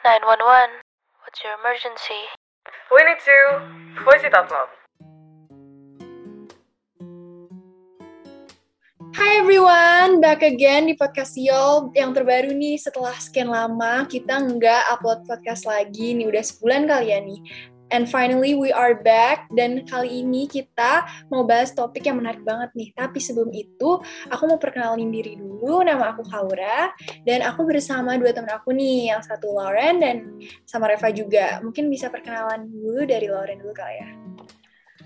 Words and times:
911. 0.00 0.80
What's 1.20 1.44
your 1.44 1.52
emergency? 1.60 2.24
We 2.88 3.04
need 3.04 3.20
to 3.20 3.36
voice 4.00 4.24
it 4.24 4.32
out 4.32 4.48
loud. 4.48 4.72
Hi 9.12 9.44
everyone, 9.44 10.24
back 10.24 10.40
again 10.40 10.88
di 10.88 10.96
podcast 10.96 11.36
Yol 11.36 11.92
yang 11.92 12.16
terbaru 12.16 12.48
nih 12.48 12.80
setelah 12.80 13.12
sekian 13.20 13.52
lama 13.52 14.08
kita 14.08 14.40
nggak 14.40 14.88
upload 14.88 15.20
podcast 15.28 15.68
lagi 15.68 16.16
nih 16.16 16.32
udah 16.32 16.48
sebulan 16.48 16.88
kali 16.88 17.12
ya 17.12 17.20
nih. 17.20 17.40
And 17.90 18.06
finally 18.06 18.54
we 18.54 18.70
are 18.70 18.94
back 18.94 19.50
dan 19.50 19.82
kali 19.82 20.22
ini 20.22 20.46
kita 20.46 21.02
mau 21.26 21.42
bahas 21.42 21.74
topik 21.74 22.06
yang 22.06 22.22
menarik 22.22 22.46
banget 22.46 22.70
nih. 22.78 22.94
Tapi 22.94 23.18
sebelum 23.18 23.50
itu 23.50 23.98
aku 24.30 24.42
mau 24.46 24.62
perkenalin 24.62 25.10
diri 25.10 25.34
dulu. 25.34 25.82
Nama 25.82 26.14
aku 26.14 26.22
Haura 26.30 26.94
dan 27.26 27.42
aku 27.42 27.66
bersama 27.66 28.14
dua 28.14 28.30
teman 28.30 28.54
aku 28.54 28.70
nih, 28.70 29.10
yang 29.10 29.22
satu 29.26 29.50
Lauren 29.50 29.98
dan 29.98 30.16
sama 30.70 30.86
Reva 30.86 31.10
juga. 31.10 31.58
Mungkin 31.66 31.90
bisa 31.90 32.06
perkenalan 32.06 32.70
dulu 32.70 33.02
dari 33.10 33.26
Lauren 33.26 33.58
dulu 33.58 33.74
kali 33.74 33.96
ya. 33.98 34.08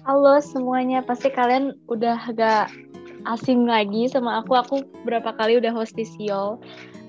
Halo 0.05 0.37
semuanya, 0.45 1.01
pasti 1.01 1.33
kalian 1.33 1.81
udah 1.89 2.21
agak 2.29 2.69
asing 3.25 3.65
lagi 3.65 4.13
sama 4.13 4.45
aku. 4.45 4.61
Aku 4.61 4.75
berapa 5.09 5.33
kali 5.33 5.57
udah 5.57 5.73
host 5.73 5.97
di 5.97 6.05
Siol 6.05 6.61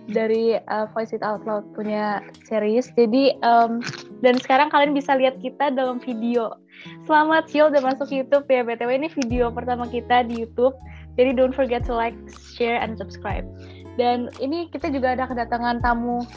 dari 0.09 0.59
uh, 0.69 0.85
Voice 0.93 1.13
It 1.15 1.25
Out 1.25 1.45
Loud 1.49 1.65
punya 1.73 2.21
series. 2.45 2.89
Jadi 2.93 3.33
um, 3.41 3.81
dan 4.21 4.37
sekarang 4.37 4.69
kalian 4.69 4.93
bisa 4.93 5.17
lihat 5.17 5.41
kita 5.41 5.73
dalam 5.73 5.97
video. 5.97 6.53
Selamat 7.09 7.49
Siol 7.49 7.71
udah 7.73 7.81
masuk 7.81 8.11
YouTube 8.11 8.45
ya 8.51 8.61
btw 8.61 8.91
ini 8.99 9.09
video 9.09 9.49
pertama 9.49 9.89
kita 9.89 10.27
di 10.27 10.45
YouTube. 10.45 10.75
Jadi 11.15 11.31
don't 11.31 11.55
forget 11.55 11.87
to 11.87 11.95
like, 11.95 12.15
share, 12.59 12.75
and 12.75 12.99
subscribe. 12.99 13.47
Dan 13.95 14.27
ini 14.43 14.67
kita 14.67 14.91
juga 14.91 15.15
ada 15.15 15.31
kedatangan 15.31 15.79
tamu 15.79 16.27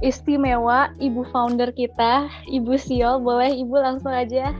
istimewa, 0.00 0.94
ibu 1.02 1.26
founder 1.34 1.74
kita, 1.74 2.30
Ibu 2.46 2.78
Siol. 2.78 3.18
Boleh 3.20 3.50
Ibu 3.50 3.74
langsung 3.74 4.14
aja. 4.14 4.54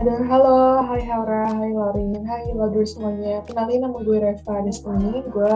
Ada 0.00 0.16
halo, 0.32 0.80
hai 0.88 1.04
Haura, 1.04 1.44
hai 1.60 1.76
Laurin, 1.76 2.24
hai 2.24 2.56
Ladur 2.56 2.88
semuanya. 2.88 3.44
Kenalin 3.44 3.84
nama 3.84 4.00
gue 4.00 4.16
Reva 4.16 4.64
di 4.64 4.72
sini. 4.72 5.20
Gue 5.28 5.52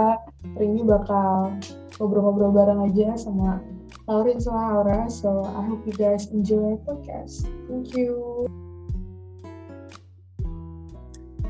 hari 0.52 0.66
ini 0.68 0.84
bakal 0.84 1.56
ngobrol-ngobrol 1.96 2.52
bareng 2.52 2.84
aja 2.84 3.16
sama 3.16 3.64
Laurin 4.04 4.36
sama 4.36 4.60
Haura. 4.68 5.08
So 5.08 5.48
I 5.48 5.64
hope 5.64 5.88
you 5.88 5.96
guys 5.96 6.28
enjoy 6.28 6.76
podcast. 6.84 7.48
Thank 7.72 7.96
you. 7.96 8.44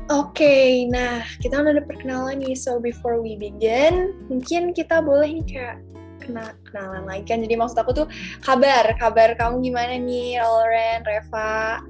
Oke, 0.07 0.87
nah 0.87 1.19
kita 1.43 1.67
udah 1.67 1.75
ada 1.75 1.83
perkenalan 1.83 2.47
nih. 2.47 2.55
So 2.55 2.79
before 2.79 3.19
we 3.19 3.35
begin, 3.35 4.15
mungkin 4.31 4.71
kita 4.71 5.03
boleh 5.03 5.43
nih 5.43 5.45
kayak 5.51 5.77
kena 6.23 6.55
kenalan 6.71 7.03
lagi 7.03 7.27
kan. 7.27 7.43
Jadi 7.43 7.59
maksud 7.59 7.75
aku 7.75 7.91
tuh 7.91 8.07
kabar, 8.39 8.87
kabar 8.95 9.35
kamu 9.35 9.67
gimana 9.67 9.99
nih, 9.99 10.39
Lauren, 10.39 11.03
Reva? 11.03 11.83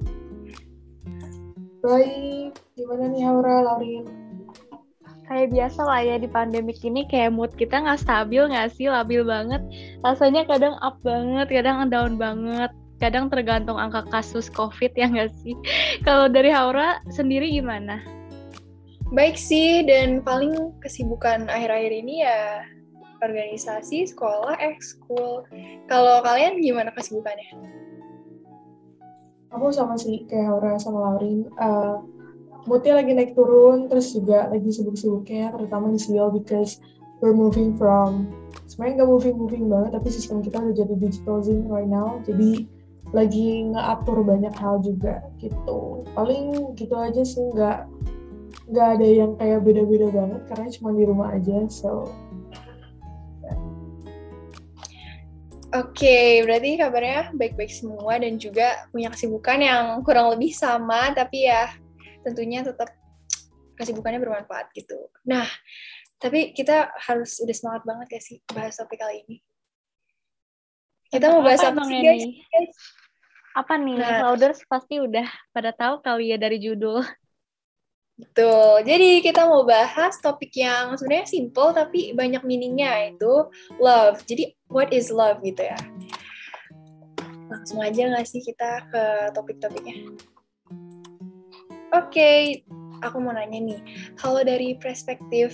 Baik, 1.84 2.56
gimana 2.72 3.12
nih 3.12 3.22
Haura, 3.28 3.56
Laurin? 3.60 4.04
Kayak 5.26 5.48
biasa 5.52 5.80
lah 5.82 6.00
ya 6.00 6.16
di 6.22 6.30
pandemik 6.30 6.78
ini 6.86 7.02
kayak 7.10 7.34
mood 7.34 7.50
kita 7.58 7.82
nggak 7.82 8.00
stabil 8.00 8.46
nggak 8.46 8.70
sih, 8.72 8.86
labil 8.86 9.26
banget. 9.26 9.60
Rasanya 10.00 10.46
kadang 10.46 10.78
up 10.80 10.96
banget, 11.02 11.50
kadang 11.50 11.90
down 11.90 12.14
banget. 12.16 12.70
Kadang 12.96 13.28
tergantung 13.28 13.76
angka 13.76 14.08
kasus 14.08 14.48
COVID 14.48 14.96
ya 14.96 15.10
nggak 15.10 15.34
sih? 15.42 15.52
Kalau 16.06 16.30
dari 16.30 16.48
Haura 16.48 17.02
sendiri 17.12 17.50
gimana? 17.52 18.00
Baik 19.12 19.36
sih, 19.36 19.84
dan 19.84 20.24
paling 20.24 20.74
kesibukan 20.80 21.46
akhir-akhir 21.46 21.92
ini 21.92 22.24
ya 22.24 22.64
organisasi, 23.22 24.08
sekolah, 24.10 24.58
ekskul. 24.58 25.46
Kalau 25.86 26.22
kalian 26.24 26.58
gimana 26.62 26.90
kesibukannya? 26.94 27.85
Aku 29.56 29.72
sama 29.72 29.96
sih 29.96 30.28
kayak 30.28 30.52
Haura 30.52 30.76
sama 30.76 31.00
Laurin. 31.00 31.48
Uh, 31.56 32.04
moodnya 32.68 33.00
lagi 33.00 33.16
naik 33.16 33.32
turun, 33.32 33.88
terus 33.88 34.12
juga 34.12 34.52
lagi 34.52 34.68
sibuk-sibuknya, 34.68 35.54
terutama 35.54 35.88
di 35.88 35.98
Siol 36.02 36.28
because 36.34 36.82
we're 37.24 37.32
moving 37.32 37.72
from 37.80 38.28
sebenarnya 38.66 39.00
nggak 39.00 39.10
moving-moving 39.10 39.64
banget, 39.70 39.90
tapi 39.96 40.08
sistem 40.10 40.42
kita 40.42 40.58
udah 40.60 40.74
jadi 40.74 40.94
digital 40.98 41.38
Zoom 41.40 41.70
right 41.70 41.88
now, 41.88 42.18
jadi 42.26 42.66
lagi 43.14 43.70
ngeatur 43.70 44.26
banyak 44.26 44.52
hal 44.58 44.82
juga 44.82 45.22
gitu. 45.38 46.02
Paling 46.12 46.74
gitu 46.74 46.92
aja 46.98 47.22
sih, 47.22 47.46
nggak 47.54 47.86
nggak 48.66 48.88
ada 48.98 49.06
yang 49.06 49.38
kayak 49.38 49.62
beda-beda 49.62 50.10
banget 50.10 50.42
karena 50.50 50.66
cuma 50.74 50.90
di 50.90 51.02
rumah 51.06 51.28
aja, 51.32 51.70
so 51.70 52.10
Oke, 55.76 56.40
berarti 56.46 56.80
kabarnya 56.80 57.36
baik-baik 57.36 57.68
semua 57.68 58.16
dan 58.16 58.40
juga 58.40 58.88
punya 58.88 59.12
kesibukan 59.12 59.58
yang 59.60 59.84
kurang 60.00 60.32
lebih 60.32 60.54
sama, 60.56 61.12
tapi 61.12 61.44
ya 61.44 61.68
tentunya 62.24 62.64
tetap 62.64 62.88
kesibukannya 63.76 64.16
bermanfaat 64.16 64.72
gitu. 64.72 65.12
Nah, 65.28 65.44
tapi 66.16 66.56
kita 66.56 66.96
harus 66.96 67.36
udah 67.44 67.52
semangat 67.52 67.82
banget 67.84 68.08
ya 68.16 68.20
sih 68.24 68.38
bahas 68.56 68.72
topik 68.80 68.96
kali 68.96 69.20
ini. 69.28 69.36
Kita 71.12 71.28
mau 71.28 71.44
bahas 71.44 71.60
apa, 71.60 71.76
apa 71.76 71.82
sih 71.84 72.00
guys? 72.00 72.24
guys? 72.24 72.76
Apa 73.52 73.74
nih? 73.76 73.96
Nah, 74.00 74.18
Clouders 74.24 74.60
pasti 74.64 74.96
udah 74.96 75.28
pada 75.52 75.76
tahu 75.76 76.00
kali 76.00 76.32
ya 76.32 76.38
dari 76.40 76.56
judul. 76.56 77.04
Betul. 78.16 78.80
Jadi 78.88 79.20
kita 79.20 79.44
mau 79.44 79.68
bahas 79.68 80.16
topik 80.24 80.56
yang 80.56 80.96
sebenarnya 80.96 81.28
simple 81.28 81.76
tapi 81.76 82.16
banyak 82.16 82.40
meaningnya 82.48 82.88
yaitu 83.04 83.44
love. 83.76 84.24
Jadi 84.24 84.56
what 84.72 84.88
is 84.88 85.12
love 85.12 85.44
gitu 85.44 85.60
ya? 85.60 85.76
Langsung 87.52 87.84
aja 87.84 88.08
nggak 88.08 88.24
sih 88.24 88.40
kita 88.40 88.88
ke 88.88 89.04
topik-topiknya? 89.36 90.16
Oke, 91.92 92.12
okay, 92.12 92.40
aku 93.04 93.20
mau 93.20 93.36
nanya 93.36 93.60
nih. 93.60 93.80
Kalau 94.16 94.40
dari 94.40 94.80
perspektif 94.80 95.52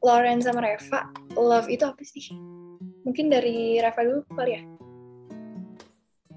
Lauren 0.00 0.40
sama 0.40 0.64
Reva, 0.64 1.12
love 1.36 1.68
itu 1.68 1.84
apa 1.84 2.00
sih? 2.08 2.32
Mungkin 3.04 3.28
dari 3.28 3.84
Reva 3.84 4.00
dulu 4.00 4.20
kali 4.32 4.52
ya? 4.56 4.62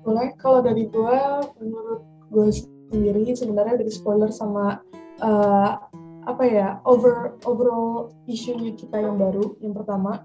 Boleh. 0.04 0.36
Kalau 0.36 0.60
dari 0.60 0.84
gue, 0.88 1.20
menurut 1.64 2.04
gue 2.28 2.48
sendiri 2.92 3.24
sebenarnya 3.34 3.80
dari 3.80 3.92
spoiler 3.92 4.32
sama 4.32 4.84
uh, 5.22 5.80
apa 6.28 6.44
ya 6.46 6.68
over 6.86 7.40
overall 7.48 8.14
isunya 8.30 8.76
kita 8.76 9.02
yang 9.02 9.18
baru 9.18 9.56
yang 9.64 9.74
pertama. 9.74 10.24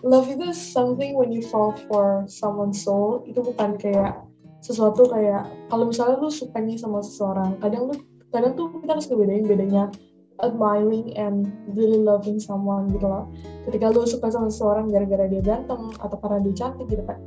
Love 0.00 0.32
itu 0.32 0.56
something 0.56 1.12
when 1.12 1.28
you 1.28 1.44
fall 1.44 1.76
for 1.84 2.24
someone's 2.24 2.80
soul 2.80 3.20
itu 3.28 3.44
bukan 3.44 3.76
kayak 3.76 4.24
sesuatu 4.64 5.04
kayak 5.08 5.44
kalau 5.68 5.92
misalnya 5.92 6.16
lu 6.20 6.32
sukanya 6.32 6.76
sama 6.80 7.04
seseorang 7.04 7.56
kadang 7.60 7.92
lu 7.92 7.94
kadang 8.32 8.56
tuh 8.56 8.72
kita 8.80 8.96
harus 8.96 9.08
ngebedain 9.08 9.44
bedanya 9.44 9.92
admiring 10.42 11.12
and 11.16 11.48
really 11.76 12.00
loving 12.00 12.40
someone 12.40 12.88
gitu 12.92 13.06
loh. 13.06 13.28
Ketika 13.68 13.92
lu 13.92 14.04
suka 14.04 14.32
sama 14.32 14.48
seseorang 14.48 14.88
gara-gara 14.90 15.28
dia 15.28 15.42
ganteng 15.44 15.92
atau 16.00 16.16
karena 16.20 16.38
dia 16.44 16.54
cantik 16.56 16.86
gitu 16.88 17.04
kan. 17.04 17.18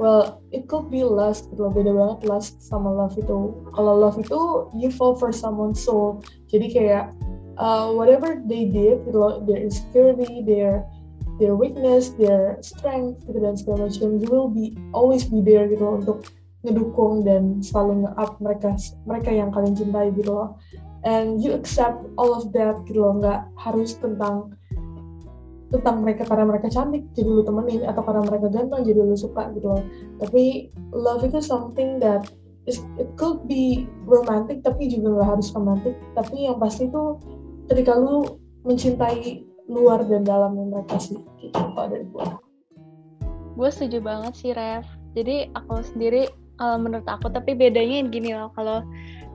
Well, 0.00 0.42
it 0.50 0.66
could 0.66 0.88
be 0.88 1.04
lust 1.04 1.52
gitu 1.52 1.68
loh. 1.68 1.72
Beda 1.72 1.92
banget 1.92 2.18
lust 2.26 2.58
sama 2.64 2.90
love 2.90 3.14
itu. 3.14 3.54
Kalau 3.76 3.92
love 3.96 4.18
itu 4.18 4.68
you 4.76 4.88
fall 4.88 5.14
for 5.14 5.30
someone's 5.30 5.80
soul. 5.80 6.24
Jadi 6.48 6.72
kayak 6.72 7.12
uh, 7.60 7.92
whatever 7.92 8.40
they 8.48 8.68
did 8.68 9.04
gitu 9.04 9.16
loh, 9.16 9.40
their 9.44 9.60
insecurity, 9.60 10.40
their 10.42 10.84
their 11.40 11.56
weakness, 11.56 12.12
their 12.16 12.60
strength 12.60 13.24
gitu 13.24 13.38
dan 13.40 13.56
segala 13.56 13.88
macam, 13.88 14.20
you 14.20 14.28
will 14.28 14.50
be 14.52 14.76
always 14.92 15.24
be 15.24 15.40
there 15.40 15.68
gitu 15.68 15.80
loh 15.80 15.96
untuk 16.00 16.18
ngedukung 16.62 17.26
dan 17.26 17.58
selalu 17.58 18.06
nge-up 18.06 18.38
mereka 18.38 18.70
mereka 19.02 19.30
yang 19.34 19.50
kalian 19.50 19.74
cintai 19.74 20.14
gitu 20.14 20.30
loh 20.30 20.54
and 21.02 21.42
you 21.42 21.54
accept 21.54 22.02
all 22.18 22.34
of 22.34 22.50
that 22.54 22.78
gitu 22.86 23.02
loh. 23.02 23.18
Nggak 23.18 23.46
harus 23.58 23.98
tentang 23.98 24.54
tentang 25.72 26.04
mereka 26.04 26.28
karena 26.28 26.44
mereka 26.52 26.68
cantik 26.68 27.08
jadi 27.16 27.28
lu 27.32 27.42
temenin 27.48 27.88
atau 27.88 28.04
karena 28.04 28.28
mereka 28.28 28.52
ganteng 28.52 28.84
jadi 28.84 29.00
lu 29.00 29.16
suka 29.16 29.48
gitu 29.56 29.72
loh. 29.72 29.82
Tapi 30.20 30.68
love 30.92 31.24
itu 31.24 31.40
something 31.40 31.96
that 31.96 32.28
is, 32.68 32.84
it 33.00 33.08
could 33.16 33.40
be 33.48 33.88
romantic 34.04 34.60
tapi 34.60 34.92
juga 34.92 35.16
nggak 35.16 35.28
harus 35.38 35.48
romantic. 35.56 35.96
Tapi 36.12 36.44
yang 36.44 36.60
pasti 36.60 36.92
itu 36.92 37.16
ketika 37.72 37.96
lu 37.96 38.36
mencintai 38.68 39.48
luar 39.70 40.04
dan 40.04 40.26
dalamnya 40.26 40.68
mereka 40.68 41.00
sih 41.00 41.16
gitu 41.40 41.56
kalau 41.56 41.88
dari 41.88 42.04
gue 42.04 42.26
gue 43.52 43.68
setuju 43.68 43.98
banget 44.00 44.32
sih 44.36 44.50
Rev. 44.56 44.84
Jadi 45.12 45.52
aku 45.52 45.84
sendiri 45.84 46.28
kalau 46.56 46.76
menurut 46.80 47.04
aku 47.08 47.28
tapi 47.28 47.52
bedanya 47.52 48.06
gini 48.08 48.32
loh 48.32 48.48
kalau 48.56 48.84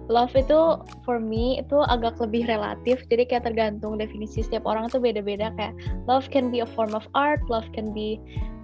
love 0.07 0.31
itu 0.35 0.79
for 1.03 1.19
me 1.19 1.59
itu 1.59 1.83
agak 1.87 2.19
lebih 2.19 2.47
relatif. 2.47 3.03
Jadi 3.11 3.27
kayak 3.27 3.47
tergantung 3.47 3.99
definisi 3.99 4.43
setiap 4.43 4.63
orang 4.63 4.87
tuh 4.87 5.03
beda-beda. 5.03 5.51
Kayak 5.59 5.75
love 6.07 6.27
can 6.31 6.49
be 6.51 6.63
a 6.63 6.69
form 6.75 6.95
of 6.95 7.03
art 7.13 7.43
love 7.51 7.67
can 7.75 7.91
be 7.91 8.19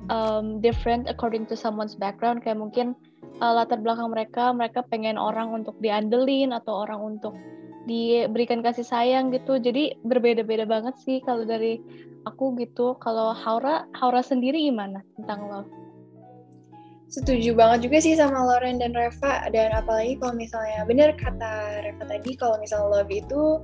um, 0.07 0.63
different 0.63 1.07
according 1.11 1.43
to 1.47 1.55
someone's 1.55 1.95
background. 1.99 2.41
Kayak 2.41 2.63
mungkin 2.63 2.95
uh, 3.43 3.53
latar 3.55 3.83
belakang 3.83 4.09
mereka 4.11 4.55
mereka 4.55 4.79
pengen 4.87 5.19
orang 5.19 5.51
untuk 5.51 5.75
diandelin 5.83 6.55
atau 6.55 6.87
orang 6.87 7.19
untuk 7.19 7.35
diberikan 7.83 8.63
kasih 8.63 8.87
sayang 8.87 9.35
gitu. 9.35 9.59
Jadi 9.59 9.99
berbeda-beda 10.07 10.63
banget 10.63 10.95
sih 11.03 11.19
kalau 11.19 11.43
dari 11.43 11.83
aku 12.23 12.55
gitu. 12.55 12.95
Kalau 13.03 13.35
Haura 13.35 13.83
Haura 13.99 14.23
sendiri 14.23 14.63
gimana 14.63 15.03
tentang 15.19 15.51
love 15.51 15.82
setuju 17.13 17.54
banget 17.54 17.86
juga 17.86 17.98
sih 18.01 18.18
sama 18.18 18.42
Lauren 18.42 18.81
dan 18.81 18.98
Reva 18.98 19.45
dan 19.54 19.69
apalagi 19.77 20.18
kalau 20.18 20.33
misalnya 20.33 20.81
bener 20.89 21.13
kata 21.13 21.86
Reva 21.86 22.04
tadi 22.10 22.33
kalau 22.33 22.57
misalnya 22.57 22.89
love 22.89 23.13
itu 23.13 23.62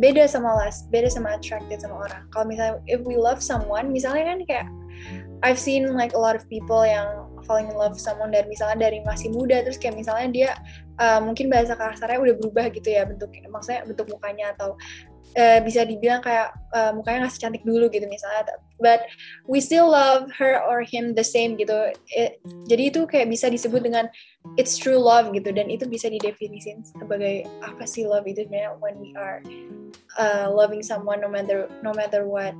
beda 0.00 0.24
sama 0.28 0.56
lust, 0.64 0.88
beda 0.92 1.08
sama 1.12 1.36
attracted 1.36 1.80
sama 1.80 2.08
orang. 2.08 2.24
Kalau 2.32 2.48
misalnya 2.48 2.80
if 2.88 3.00
we 3.04 3.16
love 3.16 3.40
someone, 3.40 3.92
misalnya 3.92 4.32
kan 4.32 4.38
kayak 4.48 4.68
I've 5.44 5.60
seen 5.60 5.92
like 5.92 6.16
a 6.16 6.20
lot 6.20 6.36
of 6.36 6.48
people 6.48 6.84
yang 6.84 7.25
falling 7.46 7.70
in 7.70 7.76
love 7.78 7.94
someone 7.96 8.34
dari 8.34 8.44
misalnya 8.50 8.90
dari 8.90 9.00
masih 9.06 9.30
muda 9.32 9.62
terus 9.62 9.78
kayak 9.78 9.96
misalnya 9.96 10.28
dia 10.28 10.50
uh, 10.98 11.22
mungkin 11.22 11.48
bahasa 11.48 11.78
kasarnya 11.78 12.18
udah 12.20 12.34
berubah 12.36 12.66
gitu 12.74 12.92
ya 12.92 13.06
bentuknya 13.06 13.46
maksudnya 13.48 13.86
bentuk 13.86 14.10
mukanya 14.10 14.52
atau 14.58 14.74
uh, 15.38 15.58
bisa 15.62 15.84
dibilang 15.86 16.20
kayak 16.24 16.52
uh, 16.74 16.92
mukanya 16.96 17.26
nggak 17.26 17.34
secantik 17.34 17.62
dulu 17.62 17.86
gitu 17.92 18.04
misalnya 18.08 18.46
but 18.80 19.08
we 19.48 19.60
still 19.60 19.88
love 19.88 20.28
her 20.32 20.60
or 20.60 20.84
him 20.84 21.16
the 21.16 21.24
same 21.24 21.56
gitu. 21.56 21.92
It, 22.12 22.40
jadi 22.68 22.92
itu 22.92 23.08
kayak 23.08 23.32
bisa 23.32 23.48
disebut 23.48 23.84
dengan 23.84 24.08
it's 24.60 24.76
true 24.76 25.00
love 25.00 25.32
gitu 25.32 25.52
dan 25.52 25.72
itu 25.72 25.88
bisa 25.88 26.12
didefinisin 26.12 26.84
sebagai 26.84 27.48
apa 27.64 27.84
sih 27.88 28.04
love 28.04 28.28
itu 28.28 28.44
sebenarnya 28.44 28.76
when 28.78 28.96
we 29.00 29.10
are 29.16 29.40
uh, 30.20 30.48
loving 30.52 30.84
someone 30.84 31.20
no 31.20 31.28
matter 31.28 31.68
no 31.80 31.92
matter 31.96 32.28
what 32.28 32.52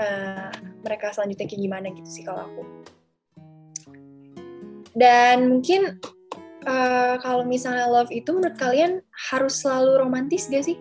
uh, 0.00 0.50
mereka 0.82 1.12
selanjutnya 1.12 1.46
kayak 1.46 1.62
gimana 1.62 1.86
gitu 1.92 2.08
sih 2.08 2.24
kalau 2.24 2.48
aku 2.48 2.62
dan 4.96 5.50
mungkin 5.50 6.00
uh, 6.68 7.16
kalau 7.20 7.44
misalnya 7.44 7.88
love 7.88 8.12
itu 8.12 8.32
menurut 8.32 8.56
kalian 8.56 9.00
harus 9.32 9.64
selalu 9.64 10.04
romantis 10.04 10.48
gak 10.48 10.64
sih? 10.64 10.78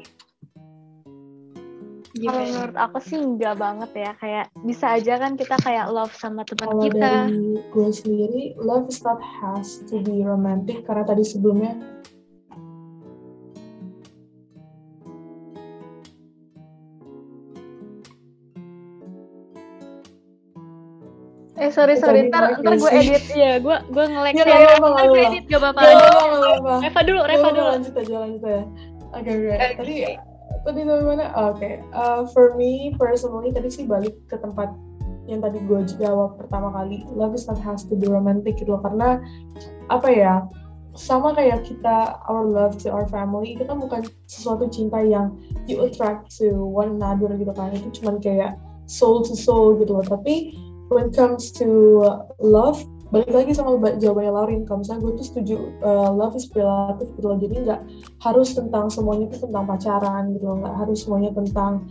Kalau 2.17 2.49
menurut 2.49 2.73
aku 2.73 2.97
sih 2.97 3.17
enggak 3.21 3.61
banget 3.61 3.91
ya, 3.93 4.11
kayak 4.17 4.45
bisa 4.65 4.97
aja 4.97 5.21
kan 5.21 5.37
kita 5.37 5.53
kayak 5.61 5.93
love 5.93 6.09
sama 6.17 6.41
teman 6.49 6.73
Kalau 6.73 6.83
kita. 6.89 6.97
dari 6.97 7.61
gue 7.61 7.89
sendiri, 7.93 8.43
love 8.57 8.89
is 8.89 9.05
not 9.05 9.21
has 9.21 9.85
to 9.85 10.01
be 10.01 10.25
romantic 10.25 10.81
karena 10.89 11.05
tadi 11.05 11.21
sebelumnya 11.21 11.77
Eh 21.67 21.71
sorry 21.75 21.93
Eh, 21.93 21.99
sorry, 21.99 22.19
ntar, 22.31 22.63
ntar 22.63 22.63
gak 22.63 22.79
gue 22.79 22.91
edit 22.95 23.23
ya, 23.35 23.51
gue 23.59 23.75
gue 23.91 24.03
nge-lag 24.07 24.31
Ya, 24.31 24.39
ya. 24.39 24.47
nggak 24.47 24.79
apa-apa, 24.79 24.87
Ntar 24.87 25.03
gue 25.03 25.11
apa-apa. 25.11 25.27
edit 25.27 25.43
gak 25.45 25.59
apa-apa. 25.59 26.73
Reva 26.79 27.01
dulu, 27.03 27.19
Reva 27.27 27.47
dulu. 27.51 27.67
lanjut 27.75 27.93
aja, 27.99 28.15
lanjut 28.23 28.41
aja. 28.41 28.61
Oke, 29.11 29.29
oke. 29.29 29.51
Oke. 29.51 29.75
Tadi, 29.75 29.95
tadi 30.63 30.79
sampai 30.81 31.05
mana? 31.05 31.25
Oh, 31.35 31.45
Oke, 31.51 31.69
Uh, 31.91 32.21
for 32.31 32.55
me 32.55 32.71
personally 32.95 33.51
tadi 33.51 33.67
sih 33.67 33.83
balik 33.83 34.15
ke 34.31 34.39
tempat 34.39 34.71
yang 35.27 35.43
tadi 35.43 35.59
gue 35.59 35.79
jawab 35.99 36.39
pertama 36.39 36.71
kali. 36.71 37.03
Love 37.11 37.35
is 37.35 37.43
not 37.51 37.59
has 37.59 37.83
to 37.83 37.99
be 37.99 38.07
romantic 38.07 38.55
gitu 38.55 38.71
loh. 38.71 38.81
Karena 38.81 39.19
apa 39.91 40.07
ya? 40.07 40.47
Sama 40.97 41.35
kayak 41.35 41.61
kita 41.61 42.17
our 42.25 42.41
love 42.41 42.79
to 42.81 42.89
our 42.89 43.05
family 43.11 43.53
itu 43.53 43.67
kan 43.67 43.77
bukan 43.77 44.01
sesuatu 44.25 44.65
cinta 44.71 44.97
yang 44.97 45.35
you 45.69 45.77
attract 45.83 46.31
to 46.31 46.49
one 46.57 46.95
another 46.95 47.29
gitu 47.35 47.51
kan. 47.53 47.69
Itu 47.69 47.91
cuman 48.01 48.17
kayak 48.17 48.55
soul 48.87 49.21
to 49.21 49.35
soul 49.35 49.75
gitu 49.77 49.93
loh. 49.93 50.05
Tapi 50.07 50.55
when 50.89 51.11
it 51.11 51.15
comes 51.15 51.51
to 51.55 51.67
love 52.39 52.79
balik 53.11 53.31
lagi 53.31 53.51
sama 53.55 53.79
ba- 53.79 53.95
jawabannya 53.95 54.31
Laurin. 54.35 54.61
Kalau 54.67 54.83
misalnya 54.83 55.01
gue 55.07 55.13
tuh 55.19 55.25
setuju 55.25 55.55
uh, 55.83 56.11
love 56.11 56.35
is 56.35 56.47
relative 56.51 57.07
gitu 57.15 57.27
loh. 57.27 57.39
Jadi 57.39 57.55
nggak 57.63 57.81
harus 58.19 58.51
tentang 58.51 58.91
semuanya 58.91 59.31
itu 59.31 59.47
tentang 59.47 59.63
pacaran 59.63 60.35
gitu 60.35 60.43
loh. 60.43 60.57
Nggak 60.63 60.75
harus 60.75 60.97
semuanya 61.07 61.31
tentang 61.31 61.87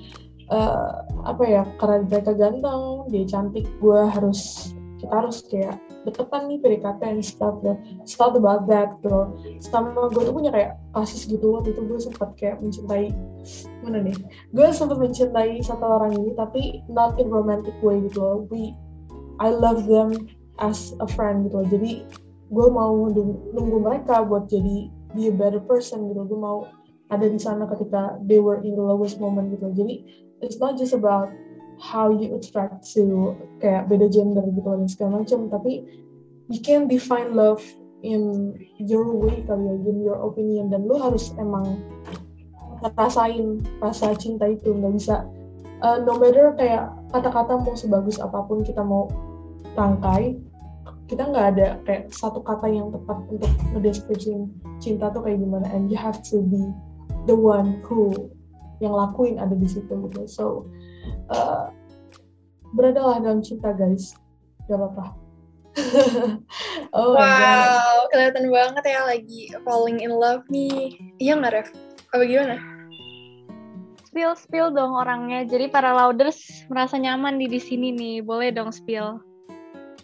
uh, 0.52 1.02
apa 1.24 1.42
ya 1.44 1.62
karena 1.80 2.04
mereka 2.04 2.32
ganteng 2.36 2.82
dia 3.08 3.24
cantik 3.24 3.66
gue 3.80 4.00
harus 4.12 4.72
kita 4.96 5.12
harus 5.12 5.44
kayak 5.52 5.76
deketan 6.08 6.48
nih 6.48 6.58
PDKT 6.62 7.00
and 7.04 7.24
stuff 7.24 7.56
ya. 7.64 7.74
It's 8.00 8.16
not 8.20 8.36
about 8.36 8.68
that 8.68 8.96
gitu 9.00 9.32
sama 9.64 10.12
gue 10.12 10.22
tuh 10.22 10.34
punya 10.36 10.52
kayak 10.52 10.76
kasus 10.92 11.24
gitu 11.24 11.56
waktu 11.56 11.72
itu 11.72 11.80
gue 11.84 11.98
sempat 12.00 12.36
kayak 12.36 12.60
mencintai 12.60 13.12
mana 13.84 14.04
nih? 14.04 14.16
Gue 14.52 14.68
sempat 14.72 15.00
mencintai 15.00 15.64
satu 15.64 15.84
orang 15.84 16.12
ini 16.16 16.32
tapi 16.36 16.84
not 16.92 17.16
in 17.16 17.32
romantic 17.32 17.74
way 17.80 18.04
gitu 18.04 18.20
loh. 18.20 18.38
We 18.48 18.76
I 19.38 19.52
love 19.52 19.84
them 19.84 20.28
as 20.60 20.96
a 21.00 21.08
friend 21.08 21.48
gitu 21.48 21.60
loh. 21.60 21.68
Jadi 21.68 21.92
gue 22.48 22.66
mau 22.70 23.10
nunggu, 23.52 23.78
mereka 23.82 24.24
buat 24.24 24.48
jadi 24.48 24.88
be 25.12 25.28
a 25.28 25.34
better 25.34 25.60
person 25.64 26.08
gitu. 26.12 26.24
Gue 26.24 26.40
mau 26.40 26.68
ada 27.12 27.26
di 27.26 27.38
sana 27.38 27.68
ketika 27.70 28.18
they 28.26 28.42
were 28.42 28.58
in 28.64 28.74
the 28.74 28.84
lowest 28.84 29.20
moment 29.22 29.52
gitu. 29.52 29.70
Jadi 29.76 29.94
it's 30.40 30.58
not 30.58 30.74
just 30.80 30.96
about 30.96 31.30
how 31.76 32.08
you 32.08 32.32
attract 32.32 32.88
to 32.96 33.36
kayak 33.60 33.84
beda 33.86 34.08
gender 34.08 34.42
gitu 34.48 34.64
dan 34.64 34.88
segala 34.88 35.22
macam. 35.22 35.52
Tapi 35.52 35.84
you 36.48 36.60
can 36.64 36.88
define 36.88 37.36
love 37.36 37.60
in 38.00 38.54
your 38.80 39.04
way 39.12 39.44
kali 39.44 39.66
ya, 39.66 39.74
in 39.76 39.98
your 40.00 40.18
opinion. 40.24 40.72
Dan 40.72 40.88
lu 40.88 40.96
harus 40.96 41.36
emang 41.36 41.84
ngerasain 42.80 43.64
rasa 43.80 44.12
cinta 44.16 44.48
itu 44.48 44.72
nggak 44.72 44.94
bisa 44.96 45.24
uh, 45.82 45.98
no 46.04 46.16
matter 46.16 46.54
kayak 46.56 46.88
kata-kata 47.12 47.60
mau 47.60 47.74
sebagus 47.76 48.16
apa 48.22 48.44
pun 48.46 48.62
kita 48.64 48.80
mau 48.80 49.10
rangkai 49.76 50.36
kita 51.06 51.22
nggak 51.22 51.46
ada 51.56 51.68
kayak 51.86 52.10
satu 52.10 52.42
kata 52.42 52.66
yang 52.66 52.90
tepat 52.90 53.18
untuk 53.30 53.50
ngedeskripsiin 53.74 54.50
cinta 54.82 55.10
tuh 55.14 55.22
kayak 55.22 55.38
gimana 55.38 55.66
and 55.70 55.86
you 55.90 55.98
have 55.98 56.18
to 56.22 56.42
be 56.50 56.60
the 57.30 57.34
one 57.34 57.78
who 57.86 58.10
yang 58.82 58.92
lakuin 58.92 59.38
ada 59.38 59.54
di 59.54 59.68
situ 59.70 59.88
gitu 59.88 60.22
so 60.26 60.44
uh, 61.30 61.70
beradalah 62.74 63.22
dalam 63.22 63.40
cinta 63.40 63.70
guys 63.70 64.18
gak 64.66 64.82
apa-apa 64.82 65.14
oh 66.96 67.12
wow, 67.12 68.08
kelihatan 68.08 68.48
banget 68.48 68.84
ya 68.96 69.04
lagi 69.04 69.52
falling 69.60 70.00
in 70.00 70.08
love 70.08 70.40
nih. 70.48 70.96
Iya 71.20 71.36
nggak 71.36 71.52
Ref? 71.52 71.68
Apa 72.16 72.24
gimana? 72.24 72.56
Spill 74.16 74.32
spill 74.32 74.72
dong 74.72 74.96
orangnya. 74.96 75.44
Jadi 75.44 75.68
para 75.68 75.92
louders 75.92 76.64
merasa 76.72 76.96
nyaman 76.96 77.36
di 77.36 77.52
di 77.52 77.60
sini 77.60 77.92
nih. 77.92 78.24
Boleh 78.24 78.48
dong 78.48 78.72
spill. 78.72 79.20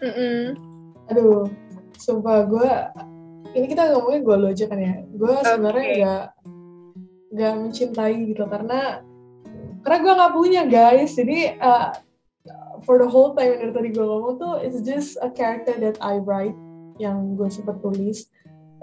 Mm-mm. 0.03 0.59
aduh 1.07 1.47
sumpah 1.95 2.51
gue 2.51 2.71
ini 3.55 3.71
kita 3.71 3.95
ngomongin 3.95 4.27
gue 4.27 4.37
lo 4.37 4.47
aja 4.51 4.67
kan 4.67 4.79
ya 4.83 4.95
gue 5.15 5.35
sebenarnya 5.47 5.87
Oke. 5.87 5.95
nggak 6.03 6.25
nggak 7.33 7.53
mencintai 7.63 8.17
gitu 8.35 8.45
karena 8.51 9.07
karena 9.87 9.99
gue 10.03 10.13
nggak 10.19 10.35
punya 10.35 10.63
guys 10.67 11.15
jadi 11.15 11.55
uh, 11.63 11.95
for 12.83 12.99
the 12.99 13.07
whole 13.07 13.39
time 13.39 13.55
dari 13.63 13.71
tadi 13.71 13.89
gue 13.95 14.03
ngomong 14.03 14.43
tuh 14.43 14.59
it's 14.59 14.83
just 14.83 15.15
a 15.23 15.31
character 15.31 15.79
that 15.79 15.95
I 16.03 16.19
write 16.19 16.59
yang 16.99 17.39
gue 17.39 17.47
sempat 17.47 17.79
tulis 17.79 18.27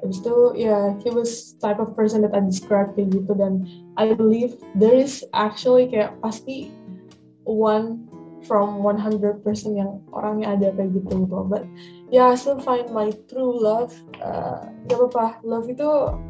Habis 0.01 0.19
itu 0.23 0.35
ya 0.55 0.95
he 1.03 1.09
was 1.11 1.55
type 1.59 1.79
of 1.79 1.93
person 1.93 2.23
that 2.23 2.33
I 2.35 2.41
describe 2.43 2.95
kayak 2.95 3.13
gitu. 3.13 3.31
Dan 3.35 3.67
I 3.99 4.15
believe 4.15 4.59
there 4.75 4.95
is 4.95 5.23
actually 5.35 5.91
kayak 5.91 6.15
pasti 6.23 6.71
one 7.43 8.09
from 8.47 8.79
100% 8.79 9.43
yang 9.75 9.99
orangnya 10.15 10.55
ada 10.55 10.67
kayak 10.75 10.95
gitu 10.95 11.27
gitu. 11.27 11.37
But 11.47 11.67
ya 12.09 12.31
I 12.31 12.35
still 12.39 12.61
find 12.61 12.87
my 12.95 13.11
true 13.27 13.55
love 13.59 13.91
uh, 14.23 14.71
gak 14.87 14.97
apa-apa. 14.97 15.43
Love 15.43 15.67
itu 15.67 15.89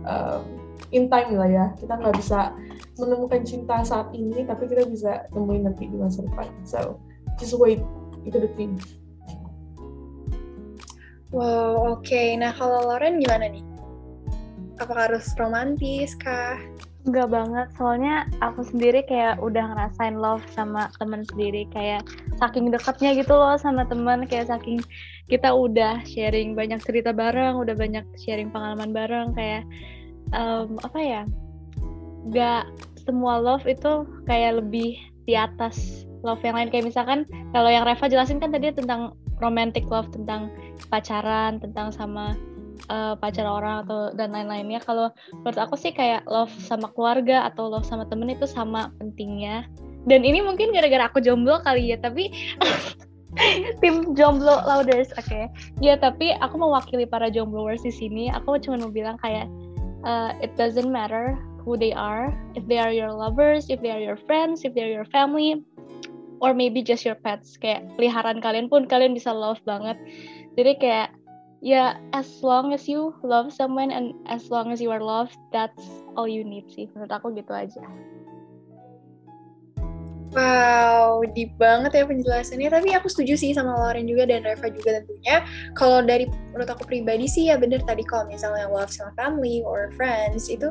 um, 0.10 0.44
in 0.90 1.08
time 1.12 1.38
lah 1.38 1.50
ya. 1.50 1.66
Kita 1.78 2.00
nggak 2.00 2.18
bisa 2.18 2.54
menemukan 2.98 3.46
cinta 3.46 3.86
saat 3.86 4.12
ini 4.12 4.44
tapi 4.44 4.68
kita 4.68 4.84
bisa 4.90 5.30
temuin 5.32 5.70
nanti 5.70 5.88
di 5.88 5.98
masa 5.98 6.26
depan. 6.26 6.50
So 6.66 6.98
just 7.38 7.56
wait. 7.56 7.82
Itu 8.28 8.42
the 8.42 8.52
thing 8.60 8.76
Wow, 11.30 12.00
oke. 12.00 12.22
Nah, 12.42 12.50
kalau 12.58 12.90
Lauren 12.90 13.22
gimana 13.22 13.54
nih? 13.54 13.62
Apakah 14.82 15.12
harus 15.12 15.30
romantis 15.38 16.18
kah? 16.18 16.58
Enggak 17.08 17.32
banget, 17.32 17.68
soalnya 17.80 18.28
aku 18.44 18.66
sendiri 18.66 19.06
kayak 19.08 19.40
udah 19.40 19.72
ngerasain 19.72 20.20
love 20.20 20.44
sama 20.52 20.92
temen 21.00 21.24
sendiri 21.32 21.64
kayak 21.72 22.04
saking 22.38 22.70
dekatnya 22.70 23.16
gitu 23.16 23.34
loh 23.34 23.56
sama 23.56 23.88
temen 23.88 24.28
kayak 24.28 24.52
saking 24.52 24.84
kita 25.32 25.48
udah 25.48 26.04
sharing 26.04 26.58
banyak 26.58 26.82
cerita 26.84 27.16
bareng, 27.16 27.56
udah 27.56 27.72
banyak 27.78 28.04
sharing 28.20 28.52
pengalaman 28.52 28.92
bareng 28.92 29.32
kayak 29.32 29.64
em, 30.36 30.76
apa 30.82 31.00
ya? 31.00 31.22
Gak 32.36 32.68
semua 33.08 33.40
love 33.40 33.64
itu 33.70 34.06
kayak 34.28 34.60
lebih 34.60 35.00
di 35.24 35.34
atas 35.38 36.04
love 36.26 36.42
yang 36.44 36.58
lain 36.58 36.68
kayak 36.68 36.90
misalkan 36.90 37.24
kalau 37.56 37.72
yang 37.72 37.88
Reva 37.88 38.12
jelasin 38.12 38.44
kan 38.44 38.52
tadi 38.52 38.76
tentang 38.76 39.16
romantic 39.40 39.88
love 39.88 40.08
tentang 40.12 40.52
pacaran, 40.88 41.60
tentang 41.60 41.92
sama 41.92 42.36
eh, 42.88 43.16
pacar 43.20 43.48
orang 43.48 43.88
atau 43.88 44.12
dan 44.16 44.32
lain-lainnya. 44.32 44.80
Kalau 44.84 45.12
menurut 45.44 45.60
aku 45.60 45.76
sih 45.80 45.92
kayak 45.92 46.24
love 46.28 46.52
sama 46.60 46.92
keluarga 46.94 47.48
atau 47.52 47.68
love 47.72 47.88
sama 47.88 48.08
temen 48.08 48.32
itu 48.32 48.46
sama 48.48 48.92
pentingnya. 49.00 49.68
Dan 50.08 50.24
ini 50.24 50.40
mungkin 50.40 50.72
gara-gara 50.72 51.12
aku 51.12 51.20
jomblo 51.20 51.60
kali 51.60 51.92
ya 51.92 51.98
tapi 52.00 52.32
tim 53.84 54.16
jomblo 54.16 54.64
louders 54.64 55.12
oke. 55.20 55.52
Ya 55.84 56.00
tapi 56.00 56.36
aku 56.40 56.56
mewakili 56.56 57.04
para 57.04 57.28
jombloers 57.28 57.84
di 57.84 57.92
sini. 57.92 58.32
Aku 58.32 58.56
cuma 58.64 58.80
mau 58.80 58.92
bilang 58.92 59.20
kayak 59.20 59.48
uh, 60.08 60.32
it 60.40 60.56
doesn't 60.56 60.88
matter 60.88 61.36
who 61.68 61.76
they 61.76 61.92
are. 61.92 62.32
If 62.56 62.64
they 62.72 62.80
are 62.80 62.96
your 62.96 63.12
lovers 63.12 63.68
if 63.68 63.84
they 63.84 63.92
are 63.92 64.00
your 64.00 64.20
friends 64.24 64.64
if 64.64 64.72
they 64.72 64.88
are 64.88 64.94
your 65.04 65.08
family 65.12 65.64
or 66.40 66.56
maybe 66.56 66.84
just 66.84 67.06
your 67.06 67.18
pets 67.20 67.56
kayak 67.60 67.86
peliharaan 67.96 68.40
kalian 68.40 68.68
pun 68.68 68.88
kalian 68.88 69.16
bisa 69.16 69.32
love 69.32 69.60
banget 69.64 69.96
jadi 70.56 70.72
kayak 70.80 71.10
ya 71.60 72.00
as 72.16 72.28
long 72.40 72.72
as 72.72 72.88
you 72.88 73.12
love 73.24 73.52
someone 73.52 73.92
and 73.92 74.16
as 74.32 74.48
long 74.48 74.72
as 74.72 74.80
you 74.80 74.88
are 74.88 75.04
loved 75.04 75.36
that's 75.52 75.84
all 76.16 76.28
you 76.28 76.44
need 76.44 76.64
sih 76.72 76.88
menurut 76.96 77.12
aku 77.12 77.36
gitu 77.36 77.52
aja 77.52 77.84
Wow, 80.30 81.26
deep 81.34 81.58
banget 81.58 81.90
ya 81.98 82.04
penjelasannya. 82.06 82.70
Tapi 82.70 82.94
aku 82.94 83.10
setuju 83.10 83.34
sih 83.34 83.50
sama 83.50 83.74
Lauren 83.74 84.06
juga 84.06 84.30
dan 84.30 84.46
Reva 84.46 84.70
juga 84.70 85.02
tentunya. 85.02 85.42
Kalau 85.74 86.06
dari 86.06 86.30
menurut 86.54 86.70
aku 86.70 86.86
pribadi 86.86 87.26
sih 87.26 87.50
ya 87.50 87.58
bener 87.58 87.82
tadi 87.82 88.06
kalau 88.06 88.30
misalnya 88.30 88.70
love 88.70 88.94
sama 88.94 89.10
family 89.18 89.66
or 89.66 89.90
friends 89.98 90.46
itu 90.46 90.70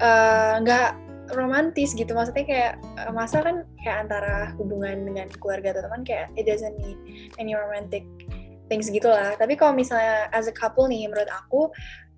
eh, 0.00 0.54
nggak 0.64 0.96
uh, 0.96 1.09
romantis 1.36 1.94
gitu. 1.94 2.10
Maksudnya 2.12 2.44
kayak 2.46 2.72
uh, 3.00 3.12
masa 3.14 3.42
kan 3.44 3.66
kayak 3.82 4.08
antara 4.08 4.52
hubungan 4.56 5.06
dengan 5.06 5.26
keluarga 5.38 5.76
atau 5.76 5.86
teman 5.86 6.02
kayak 6.02 6.32
it 6.34 6.44
doesn't 6.48 6.76
need 6.80 6.98
any 7.38 7.52
romantic 7.52 8.06
things 8.70 8.88
gitu 8.88 9.10
lah. 9.10 9.34
Tapi 9.36 9.58
kalau 9.58 9.74
misalnya 9.74 10.30
as 10.30 10.46
a 10.46 10.54
couple 10.54 10.86
nih 10.86 11.10
menurut 11.10 11.30
aku 11.30 11.70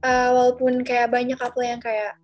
uh, 0.05 0.31
walaupun 0.33 0.85
kayak 0.85 1.11
banyak 1.11 1.39
couple 1.39 1.65
yang 1.65 1.81
kayak 1.81 2.19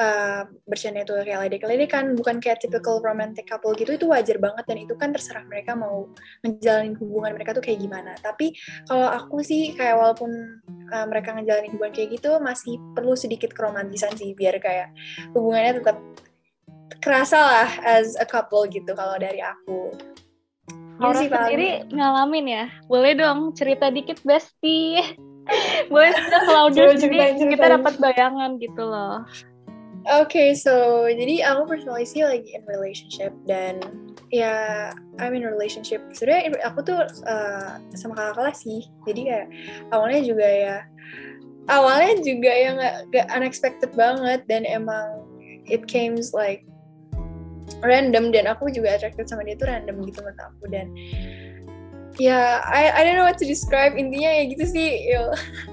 uh, 0.00 0.42
bercanda 0.64 1.04
itu 1.04 1.12
kayak 1.12 1.40
ledek-ledekan 1.46 2.16
bukan 2.16 2.40
kayak 2.40 2.64
typical 2.64 2.98
romantic 3.04 3.44
couple 3.44 3.76
gitu 3.76 3.94
itu 3.94 4.08
wajar 4.08 4.40
banget 4.40 4.64
dan 4.64 4.78
itu 4.80 4.96
kan 4.96 5.12
terserah 5.12 5.44
mereka 5.44 5.76
mau 5.76 6.08
ngejalanin 6.40 6.96
hubungan 6.96 7.36
mereka 7.36 7.52
tuh 7.52 7.62
kayak 7.62 7.84
gimana. 7.84 8.16
Tapi 8.24 8.56
kalau 8.88 9.12
aku 9.12 9.44
sih 9.44 9.76
kayak 9.76 10.00
walaupun 10.00 10.32
uh, 10.90 11.06
mereka 11.06 11.36
ngejalanin 11.36 11.70
hubungan 11.76 11.92
kayak 11.92 12.16
gitu 12.16 12.40
masih 12.40 12.80
perlu 12.96 13.12
sedikit 13.14 13.52
keromantisan 13.52 14.16
sih 14.16 14.32
biar 14.32 14.56
kayak 14.56 14.88
hubungannya 15.36 15.84
tetap 15.84 15.96
kerasa 17.04 17.38
lah 17.38 17.70
as 17.84 18.16
a 18.16 18.26
couple 18.26 18.64
gitu 18.66 18.96
kalau 18.96 19.20
dari 19.20 19.44
aku. 19.44 19.92
Aura 21.00 21.24
gitu 21.24 21.32
sendiri 21.32 21.88
ngalamin 21.92 22.46
ya? 22.48 22.64
Boleh 22.88 23.16
dong 23.16 23.56
cerita 23.56 23.88
dikit 23.88 24.20
Besti 24.24 25.00
boleh 25.92 26.12
kita 26.14 26.38
kalau 26.46 26.68
jadi 26.70 27.34
kita 27.34 27.66
dapat 27.80 27.94
bayangan 27.98 28.60
gitu 28.60 28.82
loh 28.84 29.24
okay, 30.08 30.56
so 30.56 31.04
jadi 31.08 31.44
aku 31.52 31.76
personally 31.76 32.08
sih 32.08 32.24
lagi 32.24 32.56
in 32.56 32.64
relationship 32.64 33.36
dan 33.44 33.80
ya 34.32 34.90
I'm 35.20 35.36
in 35.36 35.44
relationship. 35.44 36.00
Sebenarnya 36.16 36.56
aku 36.64 36.80
tuh 36.86 37.04
uh, 37.28 37.76
sama 37.92 38.16
kakak 38.16 38.34
kelas 38.38 38.58
sih. 38.64 38.80
Jadi 39.04 39.20
kayak 39.28 39.48
awalnya 39.92 40.20
juga 40.24 40.48
ya 40.48 40.76
awalnya 41.68 42.18
juga 42.24 42.50
yang 42.50 42.76
gak, 43.12 43.26
unexpected 43.30 43.90
banget 43.94 44.42
dan 44.50 44.66
emang 44.66 45.22
it 45.68 45.86
came 45.86 46.18
like 46.34 46.64
random 47.84 48.34
dan 48.34 48.50
aku 48.50 48.72
juga 48.74 48.98
attracted 48.98 49.30
sama 49.30 49.46
dia 49.46 49.54
tuh 49.54 49.70
random 49.70 50.02
gitu 50.02 50.18
menurut 50.24 50.40
aku 50.42 50.64
dan 50.74 50.90
ya 52.18 52.34
yeah, 52.34 52.50
I 52.66 52.90
I 52.90 53.00
don't 53.06 53.14
know 53.14 53.24
what 53.24 53.38
to 53.38 53.46
describe 53.46 53.94
intinya 53.94 54.28
ya 54.28 54.42
gitu 54.50 54.64
sih. 54.66 54.90